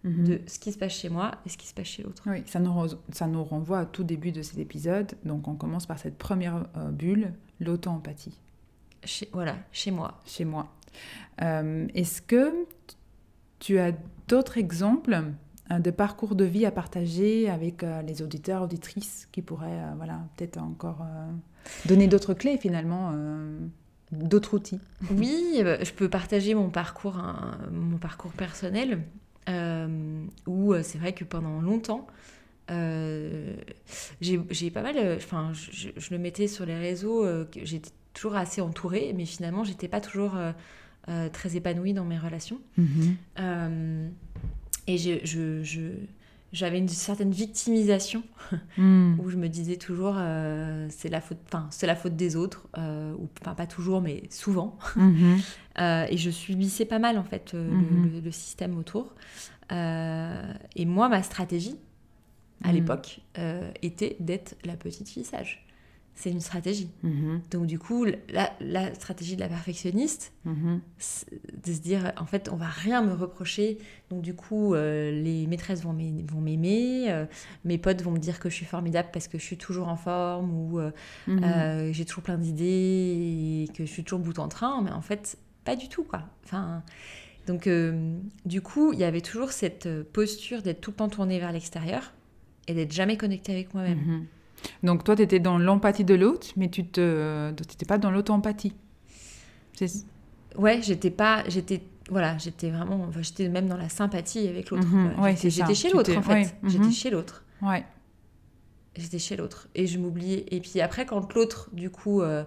[0.04, 0.24] Mhm.
[0.26, 2.22] de ce qui se passe chez moi et ce qui se passe chez l'autre.
[2.26, 5.12] Oui, ça nous, re- ça nous renvoie à tout début de cet épisode.
[5.24, 8.38] Donc, on commence par cette première euh, bulle, l'auto-empathie,
[9.04, 10.20] Chez, voilà, chez moi.
[10.26, 10.70] chez moi.
[11.42, 12.52] Euh, Est-ce que
[13.58, 13.92] tu as
[14.28, 15.22] d'autres exemples
[15.70, 19.92] euh, de parcours de vie à partager avec euh, les auditeurs, auditrices qui pourraient euh,
[19.96, 21.06] voilà, peut-être encore
[21.86, 23.12] donner d'autres clés finalement,
[24.12, 24.80] d'autres outils?
[25.10, 29.00] Oui, je peux partager mon parcours, hein, mon parcours personnel,
[30.46, 32.06] où c'est vrai que pendant longtemps,
[34.20, 39.12] j'ai pas mal, enfin, je, le mettais sur les réseaux, euh, j'étais toujours assez entourée,
[39.16, 40.36] mais finalement, j'étais pas toujours
[41.08, 42.60] euh, très épanouie dans mes relations.
[43.38, 44.08] Euh,
[44.86, 45.98] et je, je- je-
[46.52, 48.22] j'avais une certaine victimisation
[48.78, 49.18] Mm.
[49.18, 52.68] où je me disais toujours euh, c'est la faute, enfin c'est la faute des autres,
[52.78, 54.78] ou enfin pas toujours, mais souvent.
[54.96, 55.38] Mhm.
[56.10, 58.12] Et je subissais pas mal en fait le- Mhm.
[58.14, 59.12] le, le système autour.
[59.72, 61.76] Et moi, ma stratégie
[62.62, 62.74] à Mhm.
[62.74, 63.20] l'époque
[63.82, 65.63] était d'être la petite fille sage.
[66.16, 66.88] C'est une stratégie.
[67.02, 67.40] Mhm.
[67.50, 70.80] Donc du coup, la, la stratégie de la perfectionniste, Mhm.
[71.66, 73.78] de se dire en fait on va rien me reprocher
[74.10, 77.24] donc du coup euh, les maîtresses vont m'ai- vont m'aimer euh,
[77.64, 79.96] mes potes vont me dire que je suis formidable parce que je suis toujours en
[79.96, 80.90] forme ou euh,
[81.26, 81.92] Mhm.
[81.94, 85.38] j'ai toujours plein d'idées et que je suis toujours bout en train mais en fait
[85.64, 86.82] pas du tout quoi enfin
[87.46, 87.66] donc
[88.44, 92.12] du coup il y avait toujours cette posture d'être tout le temps tournée vers l'extérieur
[92.68, 94.26] et d'être jamais connectée avec moi-même.
[94.82, 98.74] Donc toi, tu étais dans l'empathie de l'autre, mais tu te, n'étais pas dans l'auto-empathie.
[99.74, 100.06] C'est-
[100.56, 104.86] ouais j'étais pas j'étais voilà j'étais vraiment enfin, j'étais même dans la sympathie avec l'autre.
[104.86, 106.32] Mhm, ouais, J'étais- j'étais chez l'autre en fait.
[106.32, 106.70] ouais, mhm.
[106.70, 107.42] j'étais chez l'autre.
[107.62, 107.84] Ouais.
[108.96, 109.68] j'étais chez l'autre.
[109.74, 110.46] Et je m'oubliais.
[110.50, 112.44] Et puis après quand l'autre du coup euh,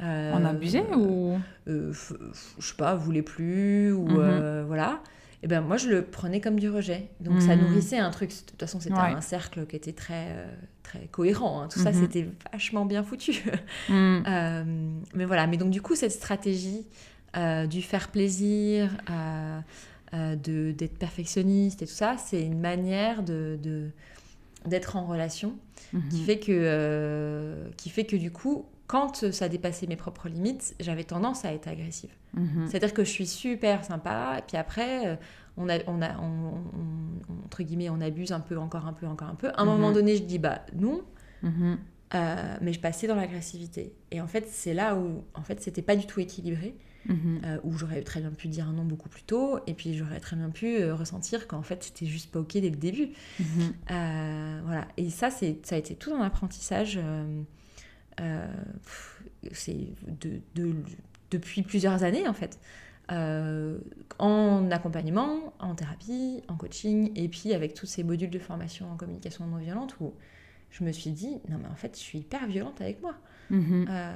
[0.00, 1.38] euh, On abusait ou
[1.68, 2.16] euh, f-
[2.58, 4.16] je sais pas voulait plus ou Mhm.
[4.18, 5.00] euh, voilà
[5.42, 7.10] et ben moi je le prenais comme du rejet.
[7.20, 8.30] Donc ça nourrissait un truc.
[8.30, 10.46] De toute façon c'était un cercle qui était très euh,
[10.84, 11.68] très cohérent hein.
[11.68, 12.00] tout ça Mhm.
[12.00, 13.42] c'était vachement bien foutu
[13.88, 14.22] Mm.
[14.26, 14.64] Euh,
[15.14, 16.86] mais voilà mais donc du coup cette stratégie
[17.68, 18.90] du faire plaisir,
[20.12, 23.58] de, d'être perfectionniste et tout ça, c'est une manière de,
[24.66, 25.56] d'être en relation
[25.90, 26.24] qui, mhm.
[26.26, 31.44] fait que, qui fait que du coup, quand ça dépassait mes propres limites, j'avais tendance
[31.44, 32.10] à être agressive.
[32.34, 32.68] Mhm.
[32.68, 35.16] C'est-à-dire que je suis super sympa, et puis après, euh,
[35.56, 36.16] on a, on a
[37.44, 39.48] entre guillemets, on abuse un peu, encore un peu, encore un peu.
[39.50, 39.94] À un moment mhm.
[39.94, 41.02] donné, je dis bah non,
[41.42, 41.78] mhm.
[42.14, 43.92] euh, mais je passais dans l'agressivité.
[44.10, 46.76] Et en fait, c'est là où, en fait, c'était pas du tout équilibré.
[47.10, 50.20] Euh, où j'aurais très bien pu dire un non beaucoup plus tôt, et puis j'aurais
[50.20, 53.10] très bien pu ressentir qu'en fait c'était juste pas ok dès le début.
[53.88, 54.88] voilà.
[54.96, 56.98] Et ça, ça a été tout un apprentissage.
[59.52, 59.76] c'est
[60.22, 60.74] de, de,
[61.30, 62.58] depuis plusieurs années en fait.
[63.12, 63.76] Euh,
[64.18, 68.96] en accompagnement, en thérapie, en coaching, et puis avec tous ces modules de formation en
[68.96, 70.14] communication non violente où
[70.70, 73.14] je me suis dit, non mais en fait, je suis hyper violente avec moi.
[73.50, 73.86] Mhm.
[73.90, 74.12] Euh,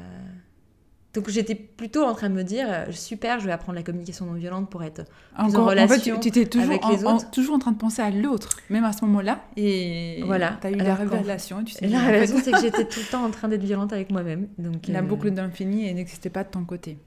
[1.13, 4.25] donc j'étais plutôt en train de me dire, euh, super, je vais apprendre la communication
[4.25, 5.05] non violente pour être
[5.37, 7.31] plus en relation en fait, tu, étais toujours avec les autres.
[7.31, 9.45] toujours en train de penser à l'autre, même à ce moment-là.
[9.57, 10.57] Et voilà.
[10.63, 11.63] tu as eu la révélation.
[11.63, 14.11] Tu sais, la révélation, c'est que j'étais tout le temps en train d'être violente avec
[14.11, 14.49] moi-même.
[14.57, 16.99] Donc, la boucle d'infini n'existait pas de ton côté.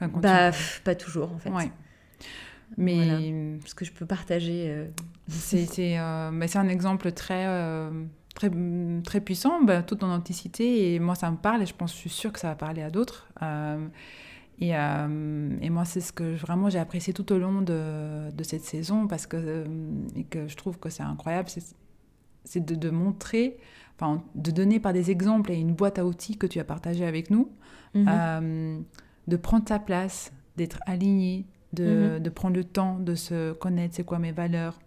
[0.00, 0.50] Bah,
[0.84, 1.50] pas toujours en fait.
[2.76, 4.66] Mais ce que je peux partager.
[4.68, 4.86] Euh,
[5.28, 5.66] c'est
[5.98, 7.90] euh, un exemple très, euh,
[8.34, 8.50] très,
[9.04, 10.94] très puissant, bah, toute authenticité.
[10.94, 12.82] Et moi, ça me parle et je pense, je suis sûre que ça va parler
[12.82, 13.28] à d'autres.
[14.58, 18.64] Et, et, moi, c'est ce que vraiment j'ai apprécié tout au long de, de, cette
[18.64, 19.66] saison parce que,
[20.14, 21.50] et que je trouve que c'est incroyable,
[22.44, 23.58] c'est de, de, montrer,
[23.96, 27.04] enfin, de donner par des exemples et une boîte à outils que tu as partagé
[27.04, 27.50] avec nous.
[27.94, 28.84] Mhm
[29.28, 32.22] de prendre ta place, d'être aligné, de, mhm.
[32.22, 34.78] de, prendre le temps de se connaître, c'est quoi mes valeurs.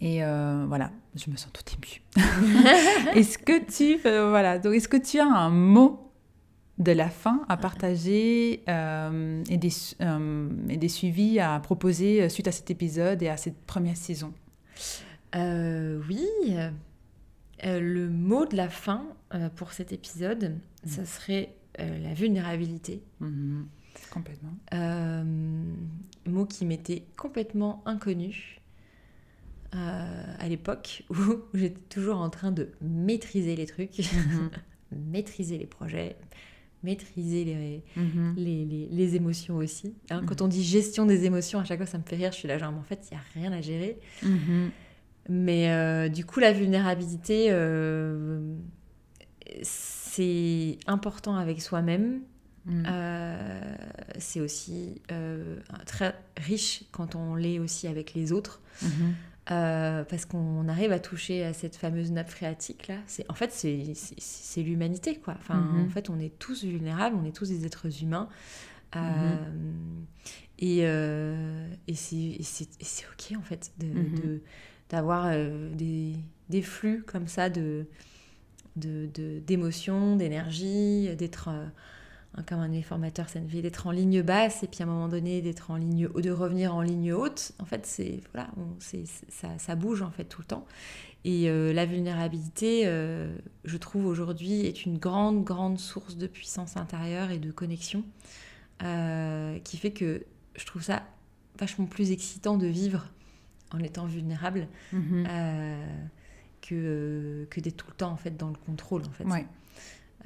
[0.00, 2.02] Et euh, voilà, je me sens tout émue.
[3.14, 6.12] est-ce que tu, euh, voilà, donc est-ce que tu as un mot
[6.78, 9.70] de la fin à partager euh, et, des,
[10.68, 14.32] et des suivis à proposer suite à cet épisode et à cette première saison?
[15.36, 16.26] Oui,
[17.64, 19.06] le mot de la fin
[19.56, 21.06] pour cet épisode, ça mm.
[21.06, 23.02] serait euh, la vulnérabilité.
[23.20, 23.66] Mhm.
[24.10, 24.54] complètement.
[24.74, 25.24] Euh,
[26.26, 28.60] mot qui m'était complètement inconnu
[29.74, 34.50] euh, à l'époque où j'étais toujours en train de maîtriser les trucs, mhm.
[35.10, 36.16] maîtriser les projets,
[36.84, 38.34] maîtriser les, mhm.
[38.36, 39.94] les, les, les, émotions aussi.
[40.10, 42.36] Hein, quand on dit gestion des émotions, à chaque fois ça me fait rire, je
[42.36, 43.98] suis là genre, en fait, il n'y a rien à gérer.
[45.28, 47.48] Mais du coup, la vulnérabilité,
[49.62, 50.03] c'est
[50.86, 52.20] important avec soi-même.
[52.66, 52.82] Mm.
[52.88, 53.74] Euh,
[54.18, 58.60] c'est aussi euh, très riche quand on l'est aussi avec les autres.
[58.82, 58.88] Mm-hmm.
[59.50, 62.96] Euh, parce qu'on arrive à toucher à cette fameuse nappe phréatique là.
[63.06, 65.34] C'est en fait c'est l'humanité quoi.
[65.38, 65.86] Enfin mm-hmm.
[65.86, 68.28] en fait on est tous vulnérables, on est tous des êtres humains.
[68.94, 69.36] Mm-hmm.
[70.60, 73.72] Et, et c'est ok en fait
[74.88, 76.14] d'avoir de, des,
[76.48, 77.86] des, flux comme ça de
[78.76, 84.82] d'émotions, de, d'énergie, d'être euh, comme un formateur vie d'être en ligne basse et puis
[84.82, 87.52] à un moment donné d'être en ligne de revenir en ligne haute.
[87.60, 88.50] En fait, c'est voilà,
[88.80, 90.66] c'est ça, ça, bouge en fait tout le temps.
[91.24, 96.76] Et euh, la vulnérabilité, euh, je trouve aujourd'hui, est une grande, grande source de puissance
[96.76, 98.04] intérieure et de connexion
[99.64, 101.04] qui fait que je trouve ça
[101.58, 103.06] vachement plus excitant de vivre
[103.72, 104.68] en étant vulnérable.
[104.92, 105.24] Mm-hmm
[106.66, 109.24] que, que d'être tout le temps en fait dans le contrôle en fait.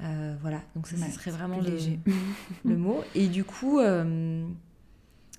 [0.01, 1.77] Euh, voilà, donc ça, serait vraiment le,
[2.65, 3.03] le, mot.
[3.15, 4.47] Et du coup, euh,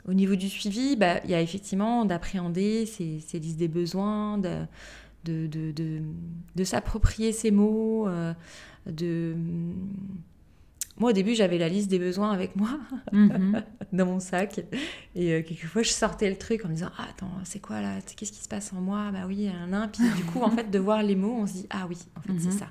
[0.07, 4.37] au niveau du suivi, bah, il y a effectivement d'appréhender ces, ces, listes des besoins,
[4.37, 4.67] de,
[5.25, 6.03] de, de,
[6.55, 8.35] de, s'approprier ces mots, euh,
[8.85, 9.35] de
[11.01, 12.79] moi, au début, j'avais la liste des besoins avec moi
[13.13, 13.63] mhm.
[13.93, 14.61] dans mon sac.
[15.15, 18.01] Et euh, quelquefois, je sortais le truc en me disant Ah, attends, c'est quoi là?
[18.03, 19.11] Qu'est-ce qui se passe en moi?
[19.11, 19.89] Bah oui, un nain.
[19.89, 22.21] Puis du coup, en fait, de voir les mots, on se dit Ah oui, en
[22.21, 22.59] fait, c'est mhm.
[22.59, 22.67] ça.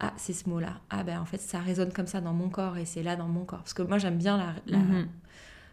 [0.00, 0.80] Ah, c'est ce mot-là.
[0.90, 3.28] Ah, ben en fait, ça résonne comme ça dans mon corps et c'est là dans
[3.28, 3.60] mon corps.
[3.60, 5.08] Parce que moi, j'aime bien la, la, mhm.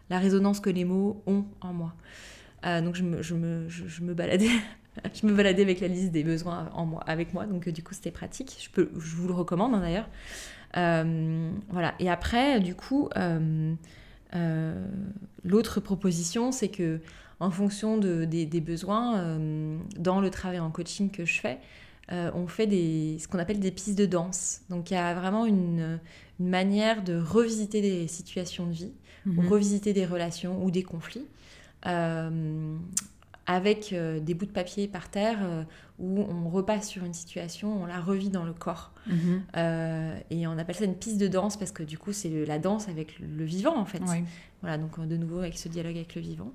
[0.08, 1.94] la, résonance que les mots ont en moi.
[2.64, 4.50] Euh, donc, je me, je me, je, me baladais.
[5.20, 7.94] je me baladais avec la liste des besoins en moi, avec moi, donc du coup
[7.94, 8.56] c'était pratique.
[8.62, 10.08] Je, peux, je vous le recommande hein, d'ailleurs.
[10.76, 11.94] Euh, voilà.
[11.98, 13.74] Et après, du coup, euh,
[14.34, 14.86] euh,
[15.44, 17.00] l'autre proposition, c'est que
[17.40, 19.36] en fonction de, des, besoins,
[19.98, 21.58] dans le travail en coaching que je fais,
[22.08, 24.60] on fait des, ce qu'on appelle des pistes de danse.
[24.70, 25.98] Donc il y a vraiment une,
[26.38, 28.92] manière de revisiter des situations de vie,
[29.26, 29.48] ou mhm.
[29.48, 31.26] revisiter des relations ou des conflits,
[33.46, 35.66] avec des bouts de papier par terre
[35.98, 38.92] où on repasse sur une situation, on la revit dans le corps.
[39.06, 39.42] Mhm.
[40.30, 42.88] et on appelle ça une piste de danse parce que du coup, c'est la danse
[42.88, 44.02] avec le vivant en fait.
[44.60, 46.52] Voilà, donc de nouveau avec ce dialogue avec le vivant.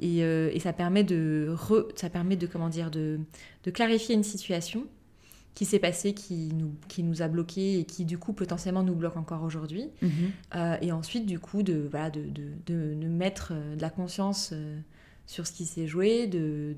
[0.00, 1.54] Et, et ça permet de,
[1.94, 3.18] ça permet de comment dire, de,
[3.64, 4.86] de clarifier une situation
[5.56, 8.94] qui s'est passé, qui nous, qui nous a bloqué et qui du coup potentiellement nous
[8.94, 9.88] bloque encore aujourd'hui.
[10.02, 10.10] Mhm.
[10.54, 12.20] Euh, et ensuite du coup de, voilà, de,
[12.66, 14.78] de, de, mettre euh, de la conscience euh,
[15.26, 16.76] sur ce qui s'est joué de,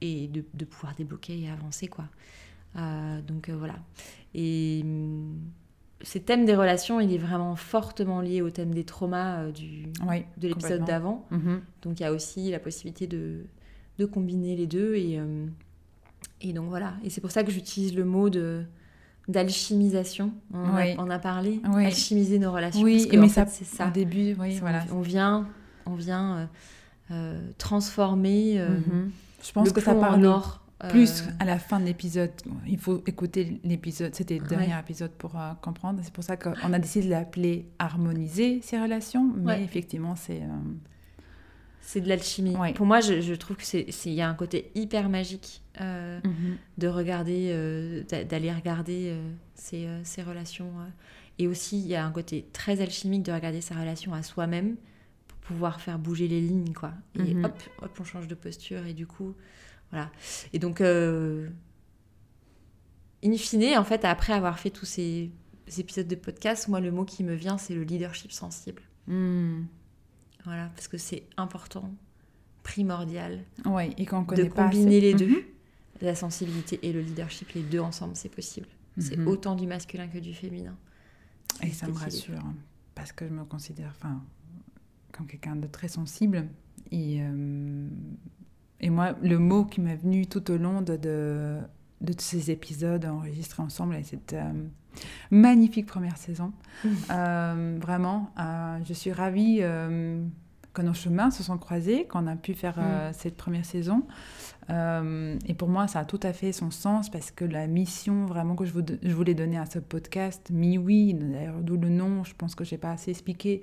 [0.00, 1.88] et de, de, pouvoir débloquer et avancer.
[1.88, 2.04] quoi.
[3.26, 3.76] donc voilà.
[4.34, 5.38] Et hum,
[6.02, 9.84] ce thème des relations, il est vraiment fortement lié au thème des traumas du,
[10.38, 11.26] de l'épisode d'avant.
[11.30, 11.60] Mhm.
[11.82, 13.44] Donc il y a aussi la possibilité de,
[13.98, 15.20] de combiner les deux et...
[16.42, 18.64] Et donc voilà, et c'est pour ça que j'utilise le mot de
[19.28, 20.32] d'alchimisation.
[20.52, 22.82] On, a, parlé, alchimiser nos relations.
[22.82, 23.88] Oui, mais ça, c'est ça.
[23.88, 24.84] Au début, oui, voilà.
[24.92, 25.46] On vient,
[25.86, 26.46] on vient euh, euh,
[27.58, 29.10] transformer euh, mhm.
[29.42, 32.30] Je pense que ça parle or, plus à la fin de l'épisode.
[32.66, 35.32] Il faut écouter l'épisode, c'était le dernier épisode pour
[35.62, 36.00] comprendre.
[36.02, 40.42] C'est pour ça qu'on a décidé de l'appeler harmoniser ces relations, mais effectivement, c'est
[41.90, 42.54] c'est de l'alchimie.
[42.74, 46.56] Pour moi, je, trouve que c'est il y a un côté hyper magique euh, mhm.
[46.78, 50.70] de regarder, euh, d'aller regarder euh, ces, ces, relations.
[51.38, 54.76] Et aussi, il y a un côté très alchimique de regarder sa relation à soi-même
[55.50, 56.92] pouvoir faire bouger les lignes, quoi.
[57.16, 57.44] Et mhm.
[57.44, 59.34] hop, hop, on change de posture et du coup,
[59.90, 60.10] voilà.
[60.52, 61.50] Et donc, in
[63.36, 65.30] fine, en fait, après avoir fait tous ces,
[65.78, 68.82] épisodes de podcast, moi, le mot qui me vient, c'est le leadership sensible.
[69.06, 69.64] Hmm.
[70.44, 71.92] Voilà, parce que c'est important,
[72.62, 73.40] primordial.
[73.64, 75.42] Ouais, et qu'on de combiner les deux, mhm.
[76.00, 78.68] la sensibilité et le leadership, les deux ensemble, c'est possible.
[78.98, 79.28] C'est mhm.
[79.28, 80.76] autant du masculin que du féminin.
[81.62, 82.42] Et ça me rassure,
[82.94, 84.22] parce que je me considère, enfin,
[85.20, 86.46] comme quelqu'un de très sensible.
[86.90, 87.88] Et, euh,
[88.80, 91.58] et moi, le mot qui m'est venu tout au long de, de,
[92.00, 94.52] de ces épisodes enregistrés ensemble, et cette euh,
[95.30, 96.52] magnifique première saison.
[96.84, 96.88] Mmh.
[97.10, 98.32] Euh, vraiment,
[98.84, 99.60] je suis ravie
[100.72, 103.12] que nos chemins se sont croisés, qu'on a pu faire mmh.
[103.12, 104.04] cette première saison.
[104.70, 108.56] et pour moi, ça a tout à fait son sens parce que la mission vraiment
[108.56, 112.34] que je, je voulais donner à ce podcast, Mi Oui, d'ailleurs d'où le nom, je
[112.34, 113.62] pense que je n'ai pas assez expliqué,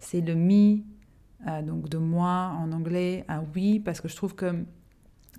[0.00, 0.84] c'est le Mi,
[1.62, 4.64] donc de moi en anglais à oui, parce que je trouve que,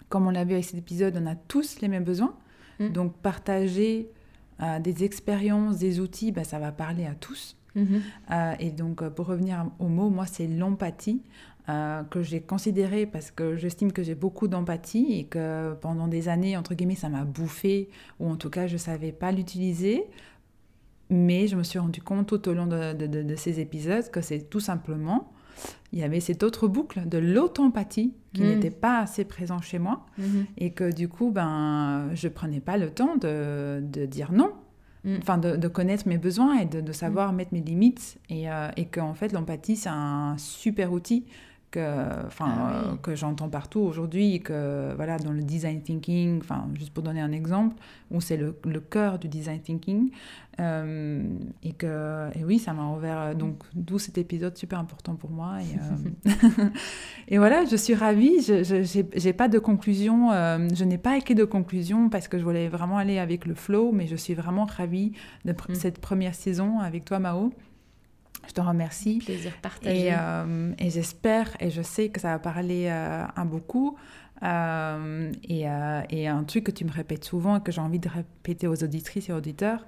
[0.08, 2.36] comme on l'a vu avec cet épisode, on a tous les mêmes besoins.
[2.80, 2.90] Mmh.
[2.90, 4.10] Donc partager
[4.82, 7.58] des expériences, des outils, ben, ça va parler à tous.
[7.76, 8.02] Mhm.
[8.32, 11.22] Euh, et donc, euh, pour revenir au mot, moi, c'est l'empathie
[11.68, 16.30] euh, que j'ai considéré parce que j'estime que j'ai beaucoup d'empathie et que pendant des
[16.30, 17.90] années, entre guillemets, ça m'a bouffé,
[18.20, 20.06] ou en tout cas, je ne savais pas l'utiliser.
[21.12, 24.48] Mais je me suis rendu compte tout au long de, de ces épisodes que c'est
[24.48, 25.32] tout simplement
[25.92, 28.46] il y avait cette autre boucle de l'autoempathie qui mm.
[28.46, 30.46] n'était pas assez présent chez moi mm-hmm.
[30.58, 34.54] et que du coup, ben, je prenais pas le temps de, de dire non.
[35.04, 35.16] Mm.
[35.22, 37.36] Enfin, de, de, connaître mes besoins et de, de savoir mm.
[37.36, 38.20] mettre mes limites.
[38.30, 41.26] Et, euh, et qu'en fait, l'empathie, c'est un super outil
[41.72, 46.68] que, enfin, ah euh, que j'entends partout aujourd'hui, que voilà, dans le design thinking, enfin,
[46.74, 47.76] juste pour donner un exemple,
[48.12, 50.10] où c'est le, le, cœur du design thinking,
[50.60, 51.24] euh,
[51.64, 55.58] et que, et oui, ça m'a ouvert, donc d'où cet épisode super important pour moi.
[55.62, 56.70] Et, euh,
[57.28, 61.46] et voilà, je suis ravie, je n'ai pas de conclusion, je n'ai pas écrit de
[61.46, 65.14] conclusion parce que je voulais vraiment aller avec le flow, mais je suis vraiment ravie
[65.46, 65.76] de mm.
[65.76, 67.52] cette première saison avec toi, Mao.
[68.48, 69.20] Je te remercie.
[69.24, 70.08] Plaisir partagé.
[70.08, 73.98] Et, euh, et j'espère et je sais que ça va parler euh, à beaucoup.
[74.42, 75.66] Euh, et,
[76.10, 78.84] et, un truc que tu me répètes souvent et que j'ai envie de répéter aux
[78.84, 79.86] auditrices et auditeurs,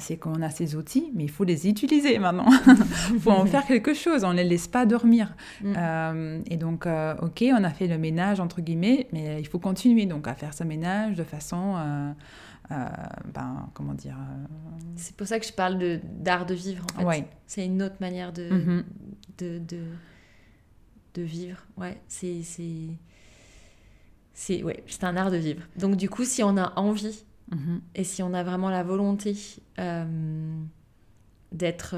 [0.00, 2.48] c'est qu'on a ces outils, mais il faut les utiliser maintenant.
[3.12, 5.36] Il faut en faire quelque chose, on ne les laisse pas dormir.
[5.62, 6.42] Mm.
[6.50, 10.26] et donc, ok, on a fait le ménage, entre guillemets, mais il faut continuer donc
[10.26, 12.12] à faire ce ménage de façon euh,
[12.70, 14.44] ben, comment dire euh,
[14.96, 17.26] C'est pour ça que je parle d'art de, vivre, en fait.
[17.46, 18.84] C'est une autre manière de, mm-hmm.
[19.38, 19.84] de, de,
[21.14, 21.58] de, vivre.
[21.76, 22.42] Ouais, c'est...
[24.34, 25.62] C'est ouais, un art de vivre.
[25.76, 27.80] Donc du coup, si on a envie mm-hmm.
[27.94, 29.36] et si on a vraiment la volonté
[29.78, 30.56] euh,
[31.52, 31.94] d'être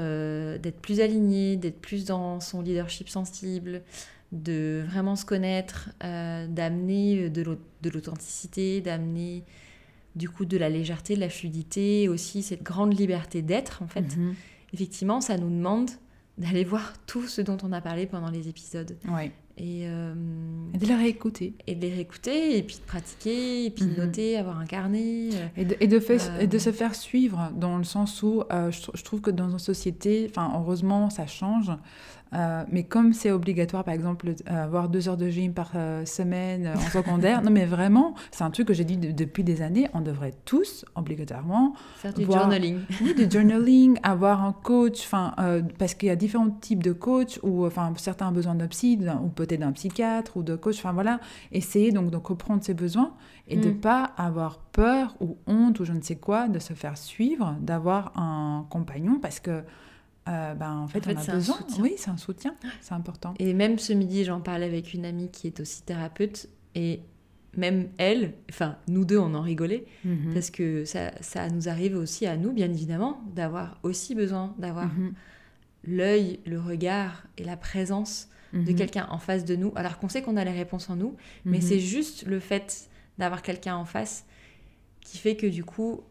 [0.57, 3.83] d'être plus aligné, d'être plus dans son leadership sensible,
[4.33, 9.45] de vraiment se connaître, d'amener de l'authenticité, d'amener
[10.15, 14.17] du coup de la légèreté, de la fluidité, aussi cette grande liberté d'être en fait.
[14.17, 14.35] Mhm.
[14.73, 15.89] Effectivement, ça nous demande
[16.37, 18.97] d'aller voir tout ce dont on a parlé pendant les épisodes.
[19.07, 19.31] Ouais.
[19.61, 20.13] Euh,
[20.73, 21.53] et, de les réécouter.
[21.65, 23.97] Et de les réécouter, et puis de pratiquer, et puis de mhm.
[23.97, 25.29] noter, avoir un carnet.
[25.33, 25.95] Euh, et de, et de,
[26.41, 29.49] et de, euh, se faire suivre, dans le sens où je, je, trouve que dans
[29.49, 31.71] une société, enfin heureusement ça change,
[32.35, 35.71] Euh, mais comme c'est obligatoire, par exemple, avoir deux heures de gym par
[36.05, 39.89] semaine en secondaire, non mais vraiment, c'est un truc que j'ai dit depuis des années,
[39.93, 42.79] on devrait tous obligatoirement faire du journaling.
[43.01, 45.33] Oui, du journaling, avoir un coach, enfin,
[45.77, 48.99] parce qu'il y a différents types de coach, ou enfin certains ont besoin d'un psy,
[49.23, 51.19] ou peut-être d'un psychiatre ou de coach, enfin voilà,
[51.51, 53.13] essayer donc de reprendre ses besoins
[53.47, 53.79] et de de mm.
[53.79, 58.17] pas avoir peur ou honte ou je ne sais quoi de se faire suivre, d'avoir
[58.17, 59.63] un compagnon parce que
[60.27, 61.57] euh, ben, en fait, on a besoin.
[61.79, 63.35] Oui, c'est un soutien, c'est important.
[63.39, 67.01] Et même ce midi, j'en parlais avec une amie qui est aussi thérapeute et
[67.55, 70.33] même elle, enfin nous deux, on en rigolait mhm.
[70.33, 74.87] parce que ça, ça, nous arrive aussi à nous, bien évidemment, d'avoir aussi besoin d'avoir
[74.87, 75.13] mhm.
[75.85, 78.75] l'œil, le regard et la présence de mhm.
[78.75, 81.61] quelqu'un en face de nous, alors qu'on sait qu'on a les réponses en nous, mais
[81.61, 84.25] c'est juste le fait d'avoir quelqu'un en face
[85.01, 86.01] qui fait que du coup,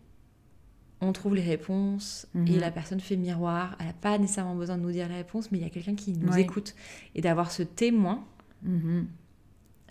[1.01, 2.61] on trouve les réponses et mhm.
[2.61, 3.77] la personne fait miroir.
[3.79, 5.95] Elle n'a pas nécessairement besoin de nous dire les réponses, mais il y a quelqu'un
[5.95, 6.75] qui nous écoute.
[7.15, 8.25] Et d'avoir ce témoin,
[8.63, 9.07] mhm.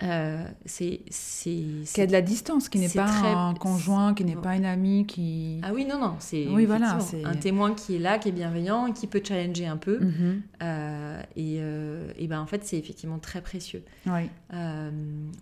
[0.02, 4.56] Euh, c'est qui a de la distance, qui n'est pas un conjoint, qui n'est pas
[4.56, 8.18] une amie, qui ah oui non non c'est oui, voilà, un témoin qui est là,
[8.18, 10.42] qui est bienveillant, qui peut challenger un peu mhm.
[10.64, 13.84] euh, et, euh, et, ben en fait c'est effectivement très précieux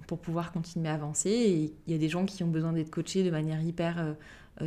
[0.05, 1.30] pour pouvoir continuer à avancer.
[1.30, 4.16] Et il y a des gens qui ont besoin d'être coachés de manière hyper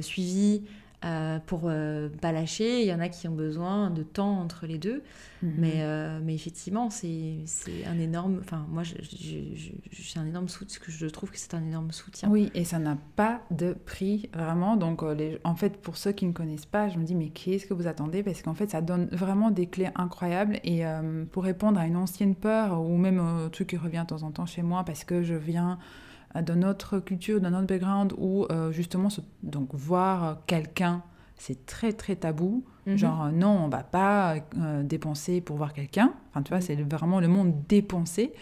[0.00, 0.62] suivie.
[1.04, 2.80] Euh, pour euh, pas lâcher.
[2.80, 5.02] Il y en a qui ont besoin de temps entre les deux.
[5.42, 5.54] Mhm.
[5.58, 7.44] mais, euh, mais effectivement, c'est
[7.86, 8.38] un énorme.
[8.40, 10.80] Enfin, moi, je, je, un énorme soutien.
[10.88, 12.30] Je trouve que c'est un énorme soutien.
[12.30, 14.76] Oui, et ça n'a pas de prix, vraiment.
[14.76, 17.66] Donc, les, en fait, pour ceux qui ne connaissent pas, je me dis, mais qu'est-ce
[17.66, 18.22] que vous attendez?
[18.22, 20.58] Parce qu'en fait, ça donne vraiment des clés incroyables.
[20.64, 20.84] Et
[21.32, 24.30] pour répondre à une ancienne peur, ou même un truc qui revient de temps en
[24.30, 25.78] temps chez moi, parce que je viens
[26.42, 29.08] de notre culture, de notre background, où euh, justement,
[29.42, 31.02] donc voir quelqu'un,
[31.36, 32.64] c'est très très tabou.
[32.86, 32.96] Mhm.
[32.96, 36.12] Genre, non, on va pas euh, dépenser pour voir quelqu'un.
[36.30, 38.32] Enfin, tu vois, c'est vraiment le monde dépensé.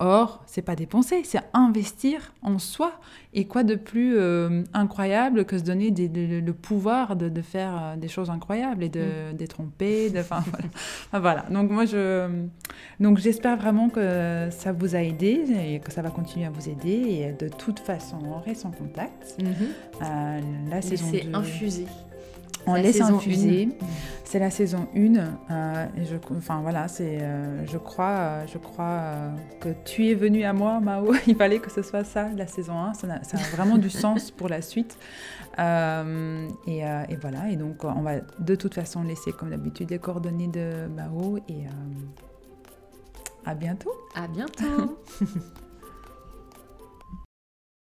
[0.00, 2.92] Or, c'est pas dépenser, c'est investir en soi.
[3.32, 8.08] Et quoi de plus euh, incroyable que se donner le pouvoir de, faire euh, des
[8.08, 9.46] choses incroyables et de, mm.
[9.46, 10.10] tromper.
[10.10, 10.42] De, enfin,
[11.12, 11.44] voilà.
[11.50, 12.28] Donc moi, je,
[12.98, 16.68] donc j'espère vraiment que ça vous a aidé et que ça va continuer à vous
[16.68, 16.90] aider.
[16.90, 19.36] Et de toute façon, on reste en contact.
[19.40, 19.64] Mm
[20.02, 20.40] euh,
[20.70, 21.86] la saison infusé
[22.66, 23.68] on laisse infuser.
[24.24, 25.16] C'est la saison 1.
[25.18, 29.10] Euh, et je, enfin voilà, c'est, euh, je crois, euh, je crois
[29.60, 31.12] que tu es venu à moi, Mao.
[31.26, 32.94] Il fallait que ce soit ça, la saison 1.
[32.94, 34.98] Ça a, vraiment du sens pour la suite.
[35.58, 37.50] Et, et, voilà.
[37.50, 41.38] Et donc, on va de toute façon laisser, comme d'habitude, les coordonnées de Mao.
[41.48, 41.64] Et
[43.44, 43.92] à bientôt.
[44.14, 44.98] À bientôt.